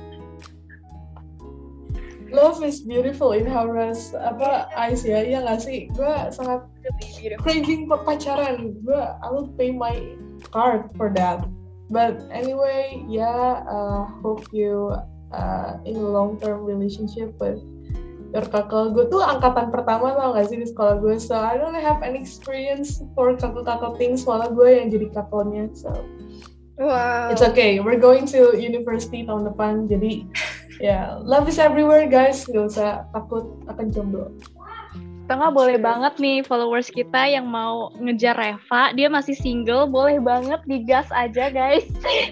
love 2.32 2.64
is 2.64 2.82
beautiful 2.82 3.32
in 3.32 3.48
Horace 3.48 4.12
apa 4.16 4.68
eyes 4.76 5.04
ya 5.04 5.24
iya 5.24 5.44
nggak 5.44 5.62
sih? 5.64 5.88
Gue 5.96 6.14
sangat 6.32 6.68
craving 7.40 7.88
pacaran. 7.88 8.76
Gue 8.84 9.00
I 9.00 9.28
will 9.32 9.52
pay 9.56 9.72
my 9.72 9.96
card 10.52 10.92
for 10.96 11.12
that. 11.16 11.46
But 11.88 12.28
anyway 12.32 13.04
yeah 13.08 13.64
uh, 13.64 14.08
hope 14.22 14.44
you 14.52 14.96
uh, 15.32 15.80
in 15.88 15.96
a 15.96 16.08
long 16.08 16.40
term 16.40 16.68
relationship 16.68 17.32
with 17.40 17.64
your 18.36 18.44
kakak 18.44 18.92
gue 18.92 19.08
tuh 19.08 19.24
angkatan 19.24 19.72
pertama 19.72 20.12
tau 20.20 20.36
gak 20.36 20.52
sih 20.52 20.60
di 20.60 20.68
sekolah 20.68 21.00
gue 21.00 21.16
so 21.16 21.40
I 21.40 21.56
don't 21.56 21.72
have 21.80 22.04
any 22.04 22.20
experience 22.20 23.00
for 23.16 23.32
kakak-kakak 23.40 23.96
things. 23.96 24.28
Malah 24.28 24.52
gue 24.52 24.68
yang 24.68 24.92
jadi 24.92 25.08
kakaknya 25.16 25.72
so. 25.72 25.96
Wow. 26.78 27.34
It's 27.34 27.42
okay. 27.42 27.82
We're 27.82 27.98
going 27.98 28.30
to 28.38 28.54
university 28.54 29.26
tahun 29.26 29.50
depan 29.50 29.90
jadi 29.90 30.22
ya 30.78 31.18
love 31.26 31.50
is 31.50 31.58
everywhere 31.58 32.06
guys 32.06 32.46
nggak 32.46 32.70
usah 32.70 33.06
takut 33.14 33.58
akan 33.70 33.90
jomblo 33.90 34.30
Tengah 35.28 35.52
boleh 35.52 35.76
banget 35.76 36.16
nih 36.24 36.40
followers 36.40 36.88
kita 36.88 37.28
yang 37.28 37.52
mau 37.52 37.92
ngejar 38.00 38.32
Reva, 38.40 38.96
dia 38.96 39.12
masih 39.12 39.36
single, 39.36 39.84
boleh 39.84 40.24
banget 40.24 40.64
digas 40.64 41.04
aja 41.12 41.52
guys. 41.52 41.84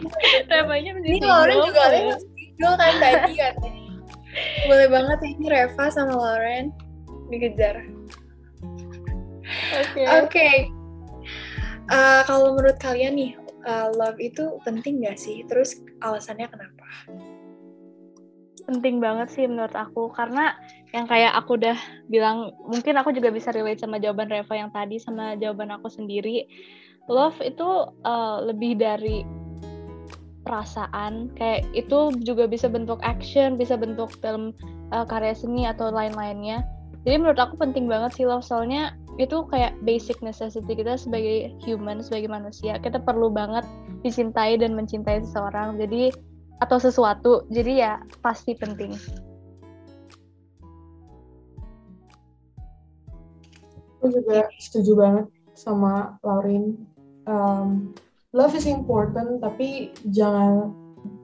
Revanya 0.48 0.96
masih 0.96 1.12
ini 1.12 1.20
single. 1.20 1.36
Lauren 1.36 1.58
juga 1.60 1.84
ya. 1.92 2.16
single 2.16 2.75
kan 2.80 2.94
tadi 3.04 3.34
kan. 3.36 3.54
boleh 4.72 4.88
banget 4.88 5.20
ini 5.28 5.46
Reva 5.52 5.86
sama 5.92 6.16
Lauren 6.16 6.72
dikejar. 7.28 7.84
Oke. 9.75 9.92
Okay. 9.92 10.06
Oke. 10.08 10.24
Okay. 10.32 10.56
Uh, 11.92 12.24
kalau 12.24 12.56
menurut 12.56 12.80
kalian 12.80 13.20
nih, 13.20 13.32
uh, 13.68 13.92
love 13.92 14.18
itu 14.24 14.56
penting 14.64 15.04
gak 15.04 15.20
sih? 15.20 15.44
Terus 15.52 15.84
alasannya 16.00 16.48
kenapa? 16.48 16.88
Penting 18.65 18.98
banget 19.00 19.31
sih 19.31 19.45
menurut 19.45 19.74
aku. 19.77 20.10
Karena 20.12 20.57
yang 20.91 21.05
kayak 21.05 21.38
aku 21.38 21.62
udah 21.62 21.77
bilang 22.10 22.51
mungkin 22.65 22.98
aku 22.98 23.13
juga 23.13 23.29
bisa 23.29 23.53
relate 23.53 23.86
sama 23.86 24.01
jawaban 24.01 24.27
Reva 24.27 24.53
yang 24.57 24.72
tadi 24.74 24.98
sama 24.98 25.38
jawaban 25.38 25.72
aku 25.72 25.88
sendiri. 25.88 26.50
Love 27.05 27.38
itu 27.45 27.69
uh, 28.03 28.41
lebih 28.43 28.81
dari 28.81 29.22
perasaan. 30.45 31.34
Kayak 31.38 31.69
itu 31.77 32.13
juga 32.25 32.50
bisa 32.50 32.65
bentuk 32.69 33.01
action 33.05 33.57
bisa 33.57 33.77
bentuk 33.77 34.13
film 34.22 34.51
uh, 34.89 35.05
karya 35.05 35.38
seni 35.38 35.69
atau 35.69 35.93
lain-lainnya. 35.93 36.65
Jadi 37.05 37.22
menurut 37.22 37.38
aku 37.38 37.62
penting 37.62 37.86
banget 37.86 38.17
sih 38.17 38.25
love. 38.25 38.45
Soalnya 38.45 38.98
itu 39.15 39.48
kayak 39.48 39.77
basic 39.88 40.19
necessity 40.19 40.75
kita 40.75 41.00
sebagai 41.00 41.53
human 41.63 42.01
sebagai 42.01 42.27
manusia. 42.27 42.81
Kita 42.81 42.98
perlu 43.00 43.29
banget 43.29 43.63
dicintai 44.01 44.57
dan 44.57 44.74
mencintai 44.74 45.22
seseorang. 45.24 45.77
Jadi 45.77 46.10
atau 46.60 46.78
sesuatu 46.80 47.48
jadi 47.52 47.74
ya 47.76 47.94
pasti 48.24 48.56
penting. 48.56 48.96
Aku 54.00 54.14
juga 54.14 54.46
setuju 54.62 54.92
banget 54.96 55.26
sama 55.58 56.20
Laurin. 56.22 56.78
Um, 57.26 57.96
love 58.36 58.54
is 58.54 58.70
important 58.70 59.42
tapi 59.42 59.96
jangan 60.14 60.76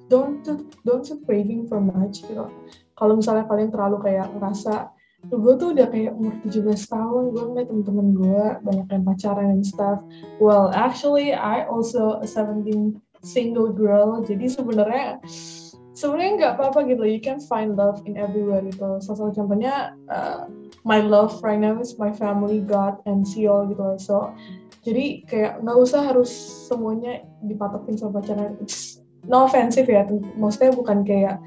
don't 0.09 0.41
don't 0.87 1.05
craving 1.27 1.69
for 1.69 1.77
much 1.77 2.25
gitu 2.25 2.49
kalau 2.97 3.13
misalnya 3.17 3.45
kalian 3.45 3.69
terlalu 3.69 3.97
kayak 4.01 4.27
ngerasa 4.33 4.89
gue 5.29 5.53
tuh 5.61 5.77
udah 5.77 5.85
kayak 5.93 6.17
umur 6.17 6.33
17 6.49 6.65
tahun 6.89 7.23
gue 7.29 7.43
ngeliat 7.45 7.67
temen-temen 7.69 8.07
gue 8.17 8.43
banyak 8.65 8.87
yang 8.89 9.03
pacaran 9.05 9.53
and 9.53 9.61
stuff. 9.61 10.01
Well 10.41 10.73
actually 10.73 11.37
I 11.37 11.61
also 11.69 12.17
a 12.21 12.27
17 12.27 12.97
single 13.21 13.69
girl. 13.73 14.21
Jadi 14.25 14.49
sebenarnya 14.49 15.21
sebenarnya 15.93 16.31
nggak 16.37 16.53
apa-apa 16.57 16.79
gitu. 16.89 17.03
You 17.05 17.21
can 17.21 17.37
find 17.37 17.77
love 17.77 18.01
in 18.09 18.17
everywhere 18.17 18.65
gitu. 18.65 18.97
Salah 19.01 19.29
satu 19.29 19.31
contohnya 19.37 19.93
uh, 20.09 20.49
my 20.83 21.01
love 21.01 21.37
right 21.45 21.61
now 21.61 21.77
is 21.77 21.95
my 22.01 22.09
family 22.09 22.61
God 22.65 22.97
and 23.05 23.21
Seoul 23.25 23.69
gitu. 23.69 23.97
So 24.01 24.33
jadi 24.81 25.21
kayak 25.29 25.61
nggak 25.61 25.77
usah 25.77 26.01
harus 26.01 26.29
semuanya 26.67 27.21
dipatokin 27.45 28.01
sama 28.01 28.21
pacaran 28.21 28.57
it's 28.59 28.99
no 29.29 29.45
offensive 29.45 29.85
ya. 29.85 30.05
Maksudnya 30.37 30.73
bukan 30.73 31.05
kayak 31.05 31.37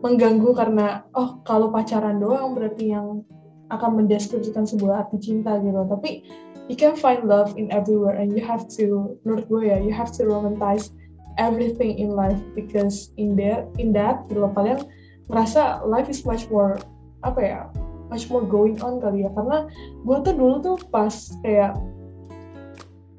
mengganggu 0.00 0.54
karena 0.56 1.04
oh 1.12 1.42
kalau 1.44 1.68
pacaran 1.68 2.22
doang 2.22 2.56
berarti 2.56 2.94
yang 2.96 3.20
akan 3.68 4.00
mendeskripsikan 4.00 4.64
sebuah 4.64 5.04
arti 5.04 5.20
cinta 5.20 5.60
gitu. 5.60 5.84
Tapi 5.84 6.24
you 6.72 6.76
can 6.76 6.96
find 6.96 7.28
love 7.28 7.52
in 7.60 7.68
everywhere 7.68 8.16
and 8.16 8.32
you 8.32 8.40
have 8.40 8.64
to 8.68 9.16
menurut 9.24 9.44
gue 9.48 9.62
ya 9.68 9.76
you 9.80 9.92
have 9.92 10.12
to 10.12 10.24
romanticize 10.24 10.92
everything 11.36 12.00
in 12.00 12.16
life 12.16 12.40
because 12.56 13.12
in 13.20 13.36
that 13.36 13.68
in 13.76 13.92
that 13.92 14.24
gitu 14.32 14.48
loh 14.48 14.52
kalian 14.56 14.80
merasa 15.28 15.84
life 15.84 16.08
is 16.08 16.24
much 16.24 16.48
more 16.48 16.80
apa 17.20 17.40
ya 17.44 17.60
much 18.08 18.28
more 18.32 18.44
going 18.44 18.80
on 18.80 19.00
kali 19.00 19.24
ya. 19.24 19.30
Karena 19.36 19.68
gue 20.04 20.16
tuh 20.24 20.34
dulu 20.34 20.54
tuh 20.64 20.76
pas 20.88 21.12
kayak 21.44 21.76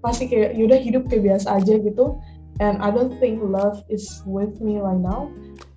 pasti 0.01 0.25
kayak 0.25 0.57
yaudah 0.57 0.79
hidup 0.79 1.05
kayak 1.07 1.35
biasa 1.35 1.59
aja 1.59 1.75
gitu 1.75 2.17
and 2.63 2.79
I 2.79 2.89
don't 2.89 3.13
think 3.19 3.43
love 3.43 3.83
is 3.87 4.23
with 4.25 4.59
me 4.59 4.81
right 4.81 4.99
now. 4.99 5.29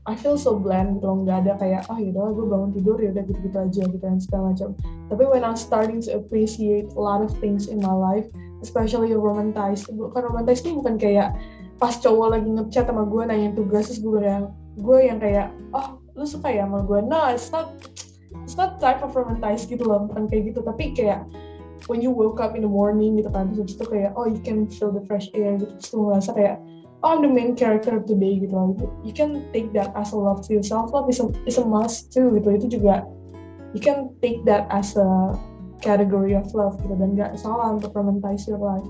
I 0.02 0.18
feel 0.18 0.34
so 0.34 0.58
bland 0.58 0.98
gitu 0.98 1.06
loh 1.06 1.22
nggak 1.22 1.46
ada 1.46 1.52
kayak 1.62 1.82
ah 1.86 1.94
oh, 1.94 1.98
yaudah 2.02 2.34
gue 2.34 2.46
bangun 2.50 2.70
tidur 2.74 2.98
ya 2.98 3.14
udah 3.14 3.22
gitu-gitu 3.22 3.58
aja 3.58 3.82
gitu 3.86 4.02
dan 4.02 4.18
segala 4.18 4.50
macam. 4.50 4.74
Tapi 5.12 5.22
when 5.30 5.46
I'm 5.46 5.54
starting 5.54 6.02
to 6.10 6.18
appreciate 6.18 6.90
a 6.98 7.00
lot 7.00 7.22
of 7.22 7.30
things 7.38 7.70
in 7.70 7.78
my 7.78 7.94
life 7.94 8.26
especially 8.62 9.10
romantized 9.12 9.90
bukan 9.90 10.22
romantis 10.22 10.62
ini 10.62 10.78
bukan 10.78 10.94
kayak 10.94 11.34
pas 11.82 11.98
cowok 11.98 12.38
lagi 12.38 12.46
ngechat 12.46 12.86
sama 12.86 13.02
gue 13.10 13.22
nanya 13.26 13.50
tugas 13.58 13.90
terus 13.90 13.98
gue 13.98 14.22
yang 14.22 14.54
gue 14.78 14.98
yang 15.02 15.18
kayak 15.18 15.50
oh 15.74 15.98
lu 16.14 16.22
suka 16.22 16.54
ya 16.54 16.62
sama 16.62 16.86
gue 16.86 17.02
no 17.02 17.26
it's 17.26 17.50
not 17.50 17.74
it's 18.40 18.56
not 18.56 18.80
type 18.80 19.02
of 19.04 19.12
romantized 19.12 19.68
gitu 19.68 19.84
loh 19.84 20.08
bukan 20.08 20.26
kayak 20.30 20.52
gitu. 20.52 20.60
Tapi 20.64 20.96
kayak 20.96 21.26
when 21.90 22.00
you 22.00 22.14
woke 22.14 22.38
up 22.40 22.54
in 22.54 22.62
the 22.62 22.70
morning 22.70 23.18
gitu 23.18 23.28
kan 23.28 23.52
terus 23.52 23.76
itu 23.76 23.84
kayak 23.84 24.14
oh 24.16 24.24
you 24.24 24.40
can 24.40 24.64
feel 24.70 24.94
the 24.94 25.02
fresh 25.04 25.28
air 25.36 25.60
gitu. 25.60 25.72
Terus 25.78 25.90
lu 25.92 26.00
ngerasa 26.10 26.30
kayak 26.36 26.56
oh 27.02 27.08
I'm 27.12 27.20
the 27.20 27.30
main 27.30 27.52
character 27.58 28.00
today 28.00 28.40
gitu 28.40 28.54
loh. 28.54 28.78
You 29.04 29.12
can 29.12 29.44
take 29.50 29.74
that 29.76 29.92
as 29.98 30.14
a 30.14 30.18
love 30.18 30.46
to 30.48 30.50
yourself 30.54 30.94
love 30.94 31.10
is 31.10 31.20
a, 31.20 31.28
is 31.44 31.58
a 31.60 31.64
must 31.66 32.10
too 32.14 32.32
gitu. 32.38 32.48
Itu 32.56 32.66
juga 32.80 33.04
you 33.76 33.80
can 33.82 34.12
take 34.24 34.44
that 34.48 34.68
as 34.72 34.96
a 34.96 35.36
category 35.82 36.38
of 36.38 36.46
love 36.54 36.78
gitu. 36.80 36.94
Dan 36.94 37.18
gak 37.18 37.36
salah 37.36 37.74
untuk 37.74 37.92
romanticize 37.92 38.46
your 38.46 38.62
life 38.62 38.86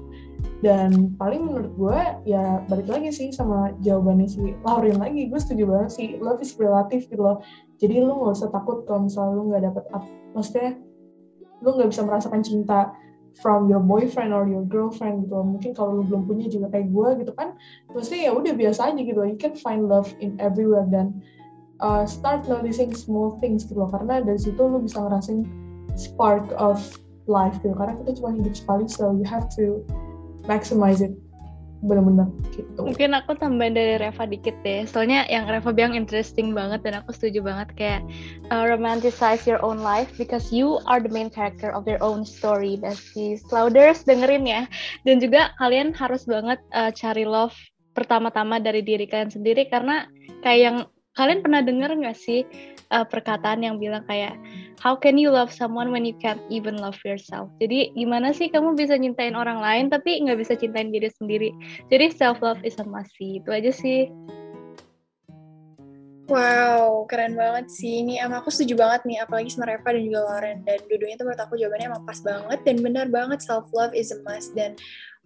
dan 0.62 1.18
paling 1.18 1.42
menurut 1.42 1.74
gue 1.74 1.98
ya 2.22 2.62
balik 2.70 2.86
lagi 2.86 3.10
sih 3.10 3.34
sama 3.34 3.74
jawabannya 3.82 4.30
si 4.30 4.54
Lauren 4.62 5.02
lagi. 5.02 5.26
Gue 5.26 5.42
setuju 5.42 5.66
banget 5.66 5.90
sih. 5.90 6.08
Love 6.22 6.38
is 6.38 6.54
relative 6.54 7.02
gitu 7.10 7.18
loh. 7.18 7.42
Jadi 7.82 7.98
lu 7.98 8.14
gak 8.22 8.38
usah 8.38 8.50
takut 8.54 8.86
kalau 8.86 9.10
misalnya 9.10 9.34
lu 9.34 9.50
gak 9.50 9.66
dapet 9.66 9.84
up 9.90 10.06
maksudnya 10.38 10.78
lu 11.66 11.74
gak 11.74 11.90
bisa 11.90 12.06
merasakan 12.06 12.46
cinta 12.46 12.94
from 13.42 13.66
your 13.66 13.82
boyfriend 13.82 14.30
or 14.30 14.46
your 14.46 14.62
girlfriend 14.62 15.26
gitu 15.26 15.34
loh. 15.34 15.46
mungkin 15.50 15.74
kalau 15.74 15.98
lu 15.98 16.02
belum 16.06 16.30
punya 16.30 16.46
juga 16.46 16.70
kayak 16.70 16.94
gue 16.94 17.08
gitu 17.26 17.32
kan 17.34 17.58
maksudnya 17.90 18.30
ya 18.30 18.32
udah 18.38 18.52
biasa 18.54 18.94
aja 18.94 19.00
gitu 19.02 19.18
loh. 19.18 19.26
You 19.26 19.38
can 19.42 19.58
find 19.58 19.90
love 19.90 20.14
in 20.22 20.38
everywhere 20.38 20.86
dan 20.86 21.18
uh, 21.82 22.06
start 22.06 22.46
noticing 22.46 22.94
small 22.94 23.34
things 23.42 23.66
gitu 23.66 23.82
loh. 23.82 23.90
Karena 23.90 24.22
dari 24.22 24.38
situ 24.38 24.62
lu 24.62 24.78
bisa 24.78 25.02
ngerasain 25.02 25.42
spark 25.98 26.54
of 26.54 26.78
life 27.26 27.58
gitu. 27.66 27.74
Karena 27.74 27.98
kita 27.98 28.22
cuma 28.22 28.30
hidup 28.30 28.54
sekali 28.54 28.86
so 28.86 29.10
you 29.10 29.26
have 29.26 29.50
to 29.58 29.82
maximize 30.46 31.02
it 31.04 31.14
bener-bener 31.82 32.30
gitu. 32.54 32.78
Mungkin 32.78 33.10
aku 33.10 33.34
tambahin 33.34 33.74
dari 33.74 33.98
Reva 33.98 34.22
dikit 34.22 34.54
deh. 34.62 34.86
Soalnya 34.86 35.26
yang 35.26 35.50
Reva 35.50 35.74
bilang 35.74 35.98
interesting 35.98 36.54
banget 36.54 36.86
dan 36.86 37.02
aku 37.02 37.10
setuju 37.10 37.42
banget 37.42 37.68
kayak 37.74 38.02
uh, 38.54 38.62
romanticize 38.62 39.42
your 39.50 39.58
own 39.66 39.82
life 39.82 40.06
because 40.14 40.54
you 40.54 40.78
are 40.86 41.02
the 41.02 41.10
main 41.10 41.26
character 41.26 41.74
of 41.74 41.82
your 41.90 41.98
own 41.98 42.22
story. 42.22 42.78
Besties, 42.78 43.42
Clouders 43.50 44.06
dengerin 44.06 44.46
ya. 44.46 44.70
Dan 45.02 45.18
juga 45.18 45.50
kalian 45.58 45.90
harus 45.90 46.22
banget 46.22 46.62
uh, 46.70 46.94
cari 46.94 47.26
love 47.26 47.54
pertama-tama 47.98 48.62
dari 48.62 48.80
diri 48.80 49.04
kalian 49.04 49.34
sendiri 49.34 49.66
karena 49.68 50.06
kayak 50.46 50.60
yang 50.62 50.78
kalian 51.12 51.44
pernah 51.44 51.60
denger 51.60 51.92
nggak 51.92 52.16
sih 52.16 52.44
uh, 52.92 53.04
perkataan 53.04 53.60
yang 53.60 53.76
bilang 53.76 54.04
kayak 54.08 54.36
how 54.80 54.96
can 54.96 55.20
you 55.20 55.28
love 55.28 55.52
someone 55.52 55.92
when 55.92 56.04
you 56.08 56.16
can't 56.20 56.40
even 56.48 56.76
love 56.80 56.96
yourself 57.04 57.52
jadi 57.60 57.92
gimana 57.92 58.32
sih 58.32 58.48
kamu 58.48 58.72
bisa 58.72 58.96
cintain 58.96 59.36
orang 59.36 59.60
lain 59.60 59.92
tapi 59.92 60.20
nggak 60.24 60.40
bisa 60.40 60.56
cintain 60.56 60.88
diri 60.88 61.12
sendiri 61.12 61.52
jadi 61.92 62.08
self 62.12 62.40
love 62.40 62.60
is 62.64 62.76
a 62.80 62.86
must 62.88 63.12
itu 63.20 63.48
aja 63.48 63.72
sih 63.72 64.08
Wow, 66.30 67.04
keren 67.12 67.36
banget 67.36 67.68
sih. 67.68 68.00
Ini 68.00 68.24
emang 68.24 68.40
aku 68.40 68.48
setuju 68.48 68.78
banget 68.80 69.04
nih, 69.04 69.20
apalagi 69.20 69.52
sama 69.52 69.68
Reva 69.68 69.90
dan 69.90 70.00
juga 70.00 70.20
Lauren. 70.24 70.64
Dan 70.64 70.80
dua-duanya 70.88 71.20
tuh 71.20 71.26
menurut 71.28 71.42
aku 71.44 71.54
jawabannya 71.60 71.86
emang 71.92 72.04
pas 72.08 72.18
banget 72.24 72.58
dan 72.64 72.76
benar 72.80 73.06
banget 73.12 73.38
self-love 73.44 73.92
is 73.92 74.14
a 74.14 74.18
must. 74.24 74.54
Dan 74.56 74.78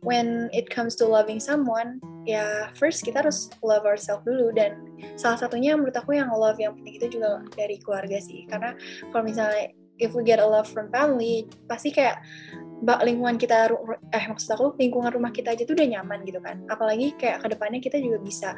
when 0.03 0.53
it 0.53 0.69
comes 0.69 0.97
to 0.97 1.05
loving 1.09 1.41
someone, 1.41 2.01
ya 2.29 2.69
first 2.77 3.05
kita 3.05 3.25
harus 3.25 3.49
love 3.65 3.89
ourselves 3.89 4.25
dulu. 4.27 4.53
Dan 4.53 4.97
salah 5.17 5.41
satunya 5.41 5.77
menurut 5.77 5.97
aku 5.97 6.17
yang 6.17 6.29
love 6.33 6.61
yang 6.61 6.77
penting 6.77 7.01
itu 7.01 7.21
juga 7.21 7.45
dari 7.57 7.81
keluarga 7.81 8.21
sih. 8.21 8.45
Karena 8.49 8.77
kalau 9.13 9.25
misalnya 9.25 9.73
if 9.97 10.13
we 10.13 10.21
get 10.21 10.43
a 10.43 10.45
love 10.45 10.69
from 10.69 10.93
family, 10.93 11.49
pasti 11.69 11.89
kayak 11.89 12.21
bak 12.85 13.01
lingkungan 13.09 13.41
kita 13.41 13.73
eh 14.13 14.25
maksud 14.29 14.53
aku 14.53 14.77
lingkungan 14.77 15.09
rumah 15.09 15.33
kita 15.33 15.57
aja 15.57 15.65
tuh 15.65 15.73
udah 15.73 15.89
nyaman 15.89 16.21
gitu 16.29 16.41
kan. 16.45 16.61
Apalagi 16.69 17.17
kayak 17.17 17.41
ke 17.41 17.49
depannya 17.57 17.81
kita 17.81 17.97
juga 17.97 18.21
bisa 18.21 18.49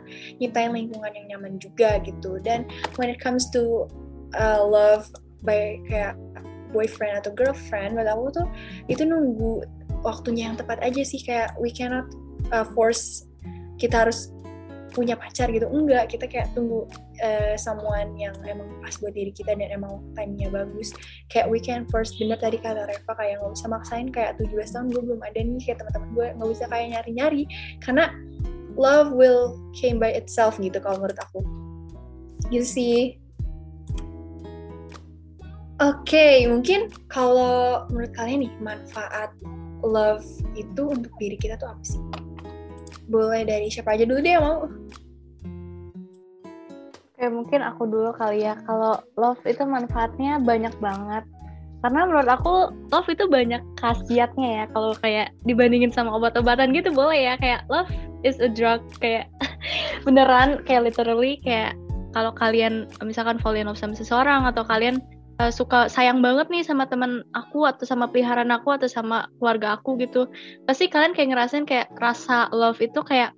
nyiptain 0.43 0.75
lingkungan 0.75 1.15
yang 1.15 1.39
nyaman 1.39 1.63
juga 1.63 2.03
gitu. 2.03 2.43
Dan 2.43 2.67
when 2.99 3.07
it 3.07 3.23
comes 3.23 3.47
to 3.55 3.87
uh, 4.35 4.59
love 4.67 5.07
by 5.47 5.79
kayak 5.87 6.19
boyfriend 6.75 7.25
atau 7.25 7.33
girlfriend 7.33 7.97
menurut 7.97 8.13
aku 8.13 8.25
tuh 8.43 8.47
itu 8.93 9.03
nunggu 9.09 9.65
waktunya 10.03 10.51
yang 10.51 10.57
tepat 10.57 10.79
aja 10.83 11.03
sih 11.03 11.21
kayak 11.23 11.55
we 11.59 11.73
cannot 11.73 12.07
uh, 12.55 12.67
force 12.77 13.27
kita 13.79 14.07
harus 14.07 14.33
punya 14.93 15.15
pacar 15.15 15.53
gitu. 15.53 15.69
Enggak 15.69 16.11
kita 16.11 16.27
kayak 16.27 16.51
tunggu 16.57 16.89
uh, 17.23 17.55
someone 17.55 18.17
yang 18.19 18.35
emang 18.43 18.67
pas 18.83 18.97
buat 18.99 19.15
diri 19.15 19.31
kita 19.31 19.55
dan 19.55 19.71
emang 19.71 20.03
timenya 20.17 20.49
bagus. 20.51 20.91
Kayak 21.31 21.47
we 21.53 21.61
can 21.61 21.85
first 21.93 22.17
bener 22.17 22.41
tadi 22.41 22.59
kata 22.59 22.89
Reva 22.89 23.13
kayak 23.15 23.39
nggak 23.39 23.53
bisa 23.55 23.67
maksain 23.69 24.09
kayak 24.11 24.41
17 24.41 24.75
tahun 24.75 24.87
gue 24.91 25.03
belum 25.05 25.21
ada 25.23 25.39
nih 25.39 25.63
kayak 25.63 25.79
teman-teman 25.85 26.11
gue 26.17 26.27
nggak 26.41 26.51
bisa 26.51 26.65
kayak 26.67 26.87
nyari-nyari. 26.97 27.43
Karena 27.79 28.05
love 28.75 29.13
will 29.15 29.59
came 29.77 30.01
by 30.01 30.11
itself 30.11 30.57
gitu 30.59 30.81
kalau 30.81 31.05
menurut 31.05 31.21
aku. 31.21 31.41
Gitu 32.49 32.67
sih. 32.67 33.01
Oke, 35.79 36.11
okay, 36.11 36.37
mungkin 36.51 36.91
kalau 37.07 37.87
menurut 37.95 38.11
kalian 38.11 38.51
nih 38.51 38.53
manfaat 38.59 39.31
love 39.83 40.25
itu 40.59 40.83
untuk 40.91 41.13
diri 41.19 41.37
kita 41.39 41.59
tuh 41.59 41.71
apa 41.71 41.83
sih? 41.85 42.03
Boleh 43.09 43.47
dari 43.47 43.73
siapa 43.73 43.97
aja 43.97 44.05
dulu 44.05 44.21
deh 44.21 44.33
yang 44.37 44.45
mau. 44.45 44.59
Oke, 47.19 47.25
mungkin 47.35 47.61
aku 47.67 47.83
dulu 47.91 48.15
kali 48.15 48.47
ya. 48.47 48.55
Kalau 48.63 49.03
love 49.19 49.43
itu 49.43 49.67
manfaatnya 49.67 50.39
banyak 50.39 50.71
banget. 50.79 51.27
Karena 51.83 52.07
menurut 52.07 52.31
aku 52.31 52.75
love 52.95 53.11
itu 53.11 53.27
banyak 53.27 53.59
khasiatnya 53.79 54.49
ya. 54.63 54.65
Kalau 54.71 54.95
kayak 55.03 55.35
dibandingin 55.43 55.91
sama 55.91 56.15
obat-obatan 56.15 56.71
gitu 56.71 56.95
boleh 56.95 57.33
ya. 57.33 57.35
Kayak 57.39 57.67
love 57.67 57.91
is 58.23 58.39
a 58.39 58.47
drug. 58.47 58.83
Kayak 59.03 59.27
beneran 60.07 60.63
kayak 60.63 60.95
literally 60.95 61.43
kayak 61.43 61.75
kalau 62.15 62.31
kalian 62.35 62.87
misalkan 63.03 63.39
fall 63.43 63.59
in 63.59 63.67
love 63.67 63.79
sama 63.79 63.99
seseorang 63.99 64.47
atau 64.47 64.63
kalian 64.63 65.03
uh, 65.39 65.53
suka 65.55 65.87
sayang 65.87 66.21
banget 66.21 66.51
nih 66.51 66.67
sama 66.67 66.85
teman 66.91 67.23
aku 67.33 67.65
atau 67.65 67.87
sama 67.87 68.11
peliharaan 68.11 68.51
aku 68.51 68.75
atau 68.75 68.91
sama 68.91 69.31
keluarga 69.39 69.79
aku 69.79 69.99
gitu. 70.03 70.27
Pasti 70.67 70.91
kalian 70.91 71.15
kayak 71.15 71.35
ngerasain 71.35 71.65
kayak 71.65 71.89
rasa 72.03 72.51
love 72.51 72.79
itu 72.83 73.01
kayak 73.07 73.33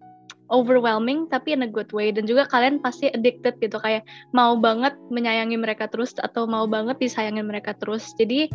overwhelming 0.51 1.31
tapi 1.31 1.55
in 1.55 1.63
a 1.63 1.69
good 1.71 1.89
way. 1.95 2.11
Dan 2.11 2.27
juga 2.27 2.49
kalian 2.49 2.83
pasti 2.83 3.13
addicted 3.13 3.61
gitu 3.63 3.79
kayak 3.79 4.03
mau 4.35 4.57
banget 4.59 4.97
menyayangi 5.13 5.61
mereka 5.61 5.87
terus 5.87 6.17
atau 6.19 6.49
mau 6.49 6.67
banget 6.67 6.99
disayangin 6.99 7.47
mereka 7.47 7.77
terus. 7.79 8.11
Jadi 8.17 8.51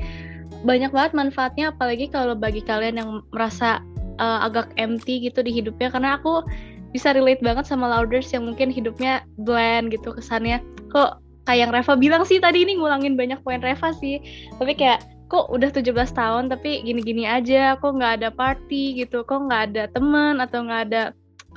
banyak 0.66 0.92
banget 0.92 1.14
manfaatnya 1.16 1.72
apalagi 1.72 2.10
kalau 2.12 2.36
bagi 2.36 2.62
kalian 2.66 3.00
yang 3.00 3.12
merasa 3.32 3.80
uh, 4.20 4.44
agak 4.44 4.74
empty 4.76 5.30
gitu 5.30 5.46
di 5.46 5.54
hidupnya. 5.54 5.94
Karena 5.94 6.20
aku 6.20 6.44
bisa 6.92 7.12
relate 7.12 7.44
banget 7.44 7.68
sama 7.68 7.92
louders 7.92 8.32
yang 8.32 8.48
mungkin 8.48 8.72
hidupnya 8.72 9.28
bland 9.44 9.92
gitu 9.92 10.16
kesannya 10.16 10.64
kok 10.96 11.20
kayak 11.46 11.60
yang 11.66 11.72
Reva 11.72 11.94
bilang 11.96 12.24
sih 12.26 12.42
tadi 12.42 12.66
ini 12.66 12.78
ngulangin 12.78 13.14
banyak 13.14 13.42
poin 13.46 13.62
Reva 13.62 13.94
sih. 13.98 14.20
Tapi 14.58 14.74
kayak 14.74 15.06
kok 15.26 15.50
udah 15.50 15.70
17 15.74 15.90
tahun 16.14 16.54
tapi 16.54 16.86
gini-gini 16.86 17.26
aja 17.26 17.78
kok 17.82 17.98
nggak 17.98 18.22
ada 18.22 18.30
party 18.30 18.94
gitu 19.02 19.26
kok 19.26 19.50
nggak 19.50 19.74
ada 19.74 19.84
teman 19.90 20.38
atau 20.38 20.62
nggak 20.62 20.82
ada 20.90 21.04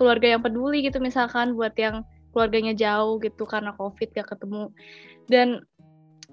keluarga 0.01 0.37
yang 0.37 0.41
peduli 0.41 0.81
gitu 0.81 1.05
misalkan 1.05 1.53
buat 1.53 1.77
yang 1.77 2.01
keluarganya 2.33 2.73
jauh 2.73 3.19
gitu 3.19 3.45
karena 3.45 3.75
covid 3.75 4.09
gak 4.15 4.31
ketemu. 4.31 4.71
Dan 5.27 5.67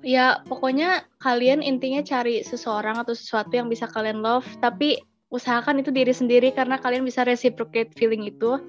ya 0.05 0.43
pokoknya 0.45 1.07
kalian 1.17 1.65
intinya 1.65 2.05
cari 2.05 2.45
seseorang 2.45 3.01
atau 3.01 3.17
sesuatu 3.17 3.49
yang 3.57 3.71
bisa 3.71 3.89
kalian 3.89 4.21
love 4.21 4.45
tapi 4.61 5.01
usahakan 5.33 5.81
itu 5.81 5.89
diri 5.89 6.13
sendiri 6.13 6.53
karena 6.53 6.77
kalian 6.77 7.01
bisa 7.01 7.25
reciprocate 7.25 7.89
feeling 7.97 8.21
itu 8.29 8.61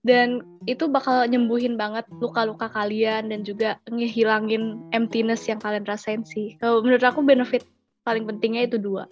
dan 0.00 0.40
itu 0.64 0.88
bakal 0.88 1.28
nyembuhin 1.28 1.76
banget 1.76 2.08
luka-luka 2.24 2.72
kalian 2.72 3.28
dan 3.28 3.44
juga 3.44 3.76
ngehilangin 3.92 4.80
emptiness 4.96 5.44
yang 5.44 5.60
kalian 5.60 5.84
rasain 5.84 6.24
sih. 6.24 6.56
Kalau 6.56 6.80
menurut 6.80 7.04
aku 7.04 7.20
benefit 7.20 7.68
paling 8.04 8.24
pentingnya 8.24 8.64
itu 8.64 8.80
dua. 8.80 9.04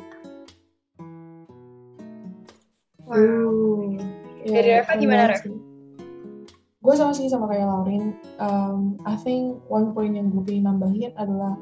Wow. 3.05 3.97
Ya, 4.45 4.53
Dari 4.61 4.71
Reva 4.81 4.93
gimana 4.97 5.25
Reva? 5.33 5.49
Gue 6.79 6.95
sama 6.97 7.13
sih 7.13 7.29
sama 7.29 7.53
kayak 7.53 7.69
Laurin. 7.69 8.17
Um, 8.41 8.97
I 9.05 9.17
think 9.21 9.61
one 9.69 9.93
point 9.93 10.17
yang 10.17 10.33
gue 10.33 10.41
pengen 10.41 10.73
nambahin 10.73 11.13
adalah 11.21 11.53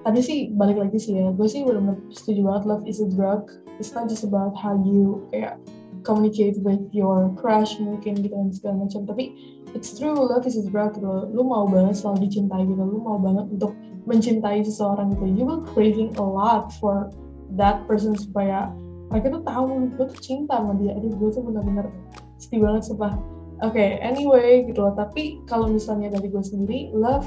tadi 0.00 0.20
sih 0.24 0.38
balik 0.56 0.80
lagi 0.80 0.96
sih 0.96 1.12
ya. 1.12 1.28
Gue 1.36 1.44
sih 1.44 1.60
benar-benar 1.60 2.00
setuju 2.08 2.40
banget 2.40 2.62
love 2.64 2.84
is 2.88 3.04
a 3.04 3.08
drug. 3.08 3.52
It's 3.76 3.92
not 3.92 4.08
just 4.08 4.24
about 4.24 4.56
how 4.56 4.80
you 4.80 5.28
kayak 5.28 5.60
communicate 6.06 6.62
with 6.62 6.80
your 6.94 7.34
crush 7.34 7.82
mungkin 7.82 8.22
gitu 8.22 8.30
dan 8.30 8.54
segala 8.54 8.86
macam. 8.86 9.02
Tapi 9.10 9.34
it's 9.74 9.98
true 9.98 10.14
love 10.14 10.46
is 10.46 10.54
drug 10.70 10.94
gitu 10.94 11.26
lu 11.34 11.42
mau 11.42 11.66
banget 11.66 11.98
selalu 11.98 12.30
dicintai 12.30 12.62
gitu. 12.70 12.78
Lu 12.78 13.02
mau 13.02 13.18
banget 13.18 13.50
untuk 13.50 13.74
mencintai 14.06 14.62
seseorang 14.62 15.18
gitu. 15.18 15.26
You 15.26 15.44
will 15.44 15.62
craving 15.74 16.14
a 16.16 16.24
lot 16.24 16.70
for 16.78 17.10
that 17.58 17.82
person 17.90 18.14
supaya 18.14 18.70
mereka 19.10 19.34
tuh 19.34 19.42
tahu 19.42 19.90
gue 19.98 20.06
tuh 20.06 20.18
cinta 20.22 20.62
sama 20.62 20.78
dia. 20.78 20.94
Aduh 20.94 21.10
gue 21.10 21.28
tuh 21.34 21.42
benar-benar 21.42 21.90
sedih 22.38 22.62
banget 22.62 22.86
sumpah. 22.86 23.18
Oke 23.66 23.98
anyway 23.98 24.62
gitu 24.70 24.86
loh. 24.86 24.94
Tapi 24.94 25.42
kalau 25.50 25.66
misalnya 25.66 26.14
dari 26.14 26.30
gue 26.30 26.44
sendiri 26.46 26.94
love 26.94 27.26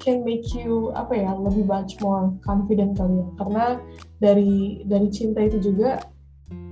can 0.00 0.24
make 0.24 0.56
you 0.56 0.88
apa 0.96 1.12
ya 1.12 1.36
lebih 1.36 1.68
much 1.68 1.98
more 2.00 2.32
confident 2.46 2.94
kali 2.96 3.20
ya. 3.20 3.26
Karena 3.36 3.64
dari 4.22 4.84
dari 4.88 5.08
cinta 5.12 5.44
itu 5.44 5.60
juga 5.60 6.00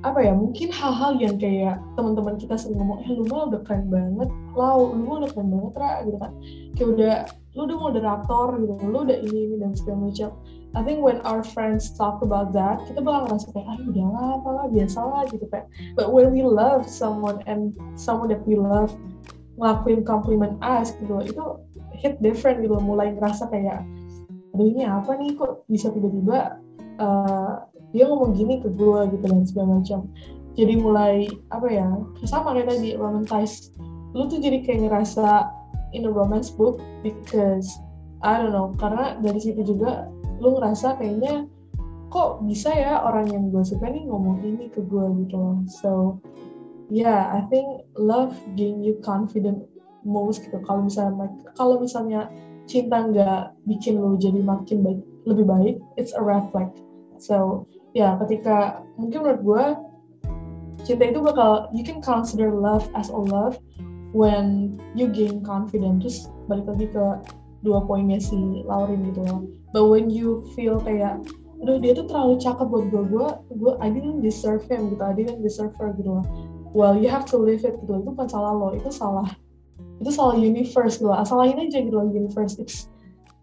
apa 0.06 0.22
ya 0.22 0.30
mungkin 0.30 0.70
hal-hal 0.70 1.18
yang 1.18 1.34
kayak 1.42 1.82
teman-teman 1.98 2.38
kita 2.38 2.54
sering 2.54 2.78
ngomong 2.78 3.02
eh 3.02 3.10
lu 3.10 3.26
mah 3.26 3.50
udah 3.50 3.60
keren 3.66 3.90
banget 3.90 4.30
lau 4.54 4.94
lu 4.94 5.02
mah 5.02 5.16
udah 5.26 5.30
keren 5.34 5.50
banget 5.50 5.72
ra 5.74 5.92
gitu 6.06 6.18
kan. 6.22 6.32
Kayak 6.78 6.88
udah 6.94 7.14
lu 7.58 7.60
udah 7.66 7.78
moderator 7.82 8.46
gitu 8.62 8.72
lu 8.86 8.98
udah 9.02 9.18
ini 9.18 9.38
ini 9.50 9.56
dan 9.58 9.74
segala 9.74 10.06
macam. 10.06 10.30
I 10.76 10.80
think 10.86 11.02
when 11.02 11.18
our 11.26 11.42
friends 11.42 11.90
talk 11.98 12.22
about 12.22 12.54
that 12.54 12.78
kita 12.86 13.02
bakal 13.02 13.26
ngerasa 13.26 13.48
kayak 13.50 13.66
ah 13.66 13.78
udahlah 13.82 14.26
apalah 14.38 14.66
biasa 14.70 14.98
lah 15.02 15.22
gitu 15.34 15.46
kayak. 15.50 15.66
But 15.98 16.14
when 16.14 16.30
we 16.30 16.46
love 16.46 16.86
someone 16.86 17.42
and 17.50 17.74
someone 17.98 18.30
that 18.30 18.46
we 18.46 18.54
love 18.54 18.94
ngelakuin 19.58 20.06
compliment 20.06 20.54
us 20.62 20.94
gitu 21.02 21.18
itu 21.26 21.42
hit 21.98 22.22
different 22.22 22.62
gitu 22.62 22.78
mulai 22.78 23.10
ngerasa 23.18 23.50
kayak 23.50 23.82
aduh 24.54 24.66
ini 24.70 24.86
apa 24.86 25.18
nih 25.18 25.34
kok 25.34 25.66
bisa 25.66 25.90
tiba-tiba 25.90 26.62
uh, 27.02 27.66
dia 27.92 28.04
ngomong 28.04 28.36
gini 28.36 28.60
ke 28.60 28.68
gue 28.72 29.00
gitu 29.16 29.24
dan 29.24 29.44
segala 29.48 29.80
macam. 29.80 30.00
Jadi 30.58 30.74
mulai 30.74 31.30
apa 31.54 31.68
ya 31.70 31.86
sama 32.26 32.52
kayak 32.58 32.74
tadi 32.74 32.98
romanticize 32.98 33.70
lu 34.16 34.26
tuh 34.26 34.40
jadi 34.40 34.64
kayak 34.64 34.88
ngerasa 34.88 35.46
in 35.92 36.08
a 36.08 36.12
romance 36.12 36.50
book 36.50 36.80
because 37.04 37.68
I 38.24 38.40
don't 38.40 38.50
know 38.50 38.74
karena 38.76 39.20
dari 39.22 39.38
situ 39.38 39.62
juga 39.62 40.10
lu 40.42 40.58
ngerasa 40.58 40.98
kayaknya 40.98 41.46
kok 42.08 42.42
bisa 42.48 42.72
ya 42.72 43.04
orang 43.04 43.28
yang 43.30 43.52
gue 43.52 43.62
suka 43.62 43.86
nih 43.86 44.08
ngomong 44.08 44.40
ini 44.42 44.72
ke 44.72 44.80
gue 44.82 45.04
gitu 45.24 45.36
loh. 45.36 45.58
So 45.68 45.90
yeah 46.88 47.30
I 47.30 47.44
think 47.52 47.84
love 47.94 48.34
gain 48.56 48.80
you 48.80 48.96
confident 49.04 49.68
most 50.02 50.42
gitu. 50.42 50.58
Kalau 50.64 50.88
misalnya 50.88 51.28
kalau 51.54 51.78
misalnya 51.78 52.32
cinta 52.68 53.04
nggak 53.04 53.56
bikin 53.68 54.00
lu 54.00 54.16
jadi 54.16 54.40
makin 54.40 54.84
baik 54.84 55.00
lebih 55.28 55.44
baik 55.44 55.76
it's 56.00 56.16
a 56.16 56.22
red 56.24 56.48
flag. 56.50 56.72
So 57.20 57.68
ya 57.98 58.14
ketika 58.22 58.86
mungkin 58.94 59.26
menurut 59.26 59.42
gue 59.42 59.64
cinta 60.86 61.10
itu 61.10 61.18
bakal 61.18 61.66
you 61.74 61.82
can 61.82 61.98
consider 61.98 62.54
love 62.54 62.86
as 62.94 63.10
a 63.10 63.18
love 63.18 63.58
when 64.14 64.78
you 64.94 65.10
gain 65.10 65.42
confidence. 65.42 65.98
Terus 66.06 66.18
balik 66.46 66.66
lagi 66.70 66.86
ke 66.94 67.04
dua 67.66 67.82
poinnya 67.82 68.22
si 68.22 68.62
Lauren 68.64 69.02
gitu 69.10 69.26
loh. 69.26 69.40
But 69.74 69.90
when 69.90 70.06
you 70.08 70.46
feel 70.54 70.78
kayak 70.78 71.18
aduh 71.58 71.82
dia 71.82 71.90
tuh 71.90 72.06
terlalu 72.06 72.38
cakep 72.38 72.66
buat 72.70 72.86
gue 72.94 73.02
gue 73.10 73.26
gue 73.58 73.72
I 73.82 73.90
didn't 73.90 74.22
deserve 74.22 74.62
him 74.70 74.94
gitu 74.94 75.02
I 75.02 75.10
didn't 75.10 75.42
deserve 75.42 75.74
her 75.82 75.90
gitu 75.98 76.22
loh. 76.22 76.24
Well 76.70 76.94
you 76.94 77.10
have 77.10 77.26
to 77.34 77.36
live 77.36 77.66
it 77.66 77.74
gitu 77.82 77.98
itu 77.98 78.08
bukan 78.14 78.30
salah 78.30 78.54
lo 78.54 78.78
itu 78.78 78.94
salah. 78.94 79.26
Itu 79.98 80.14
salah 80.14 80.38
universe 80.38 81.02
loh. 81.02 81.18
Asalahin 81.18 81.58
aja 81.58 81.82
gitu 81.82 81.98
loh 81.98 82.06
universe. 82.06 82.62
It's 82.62 82.86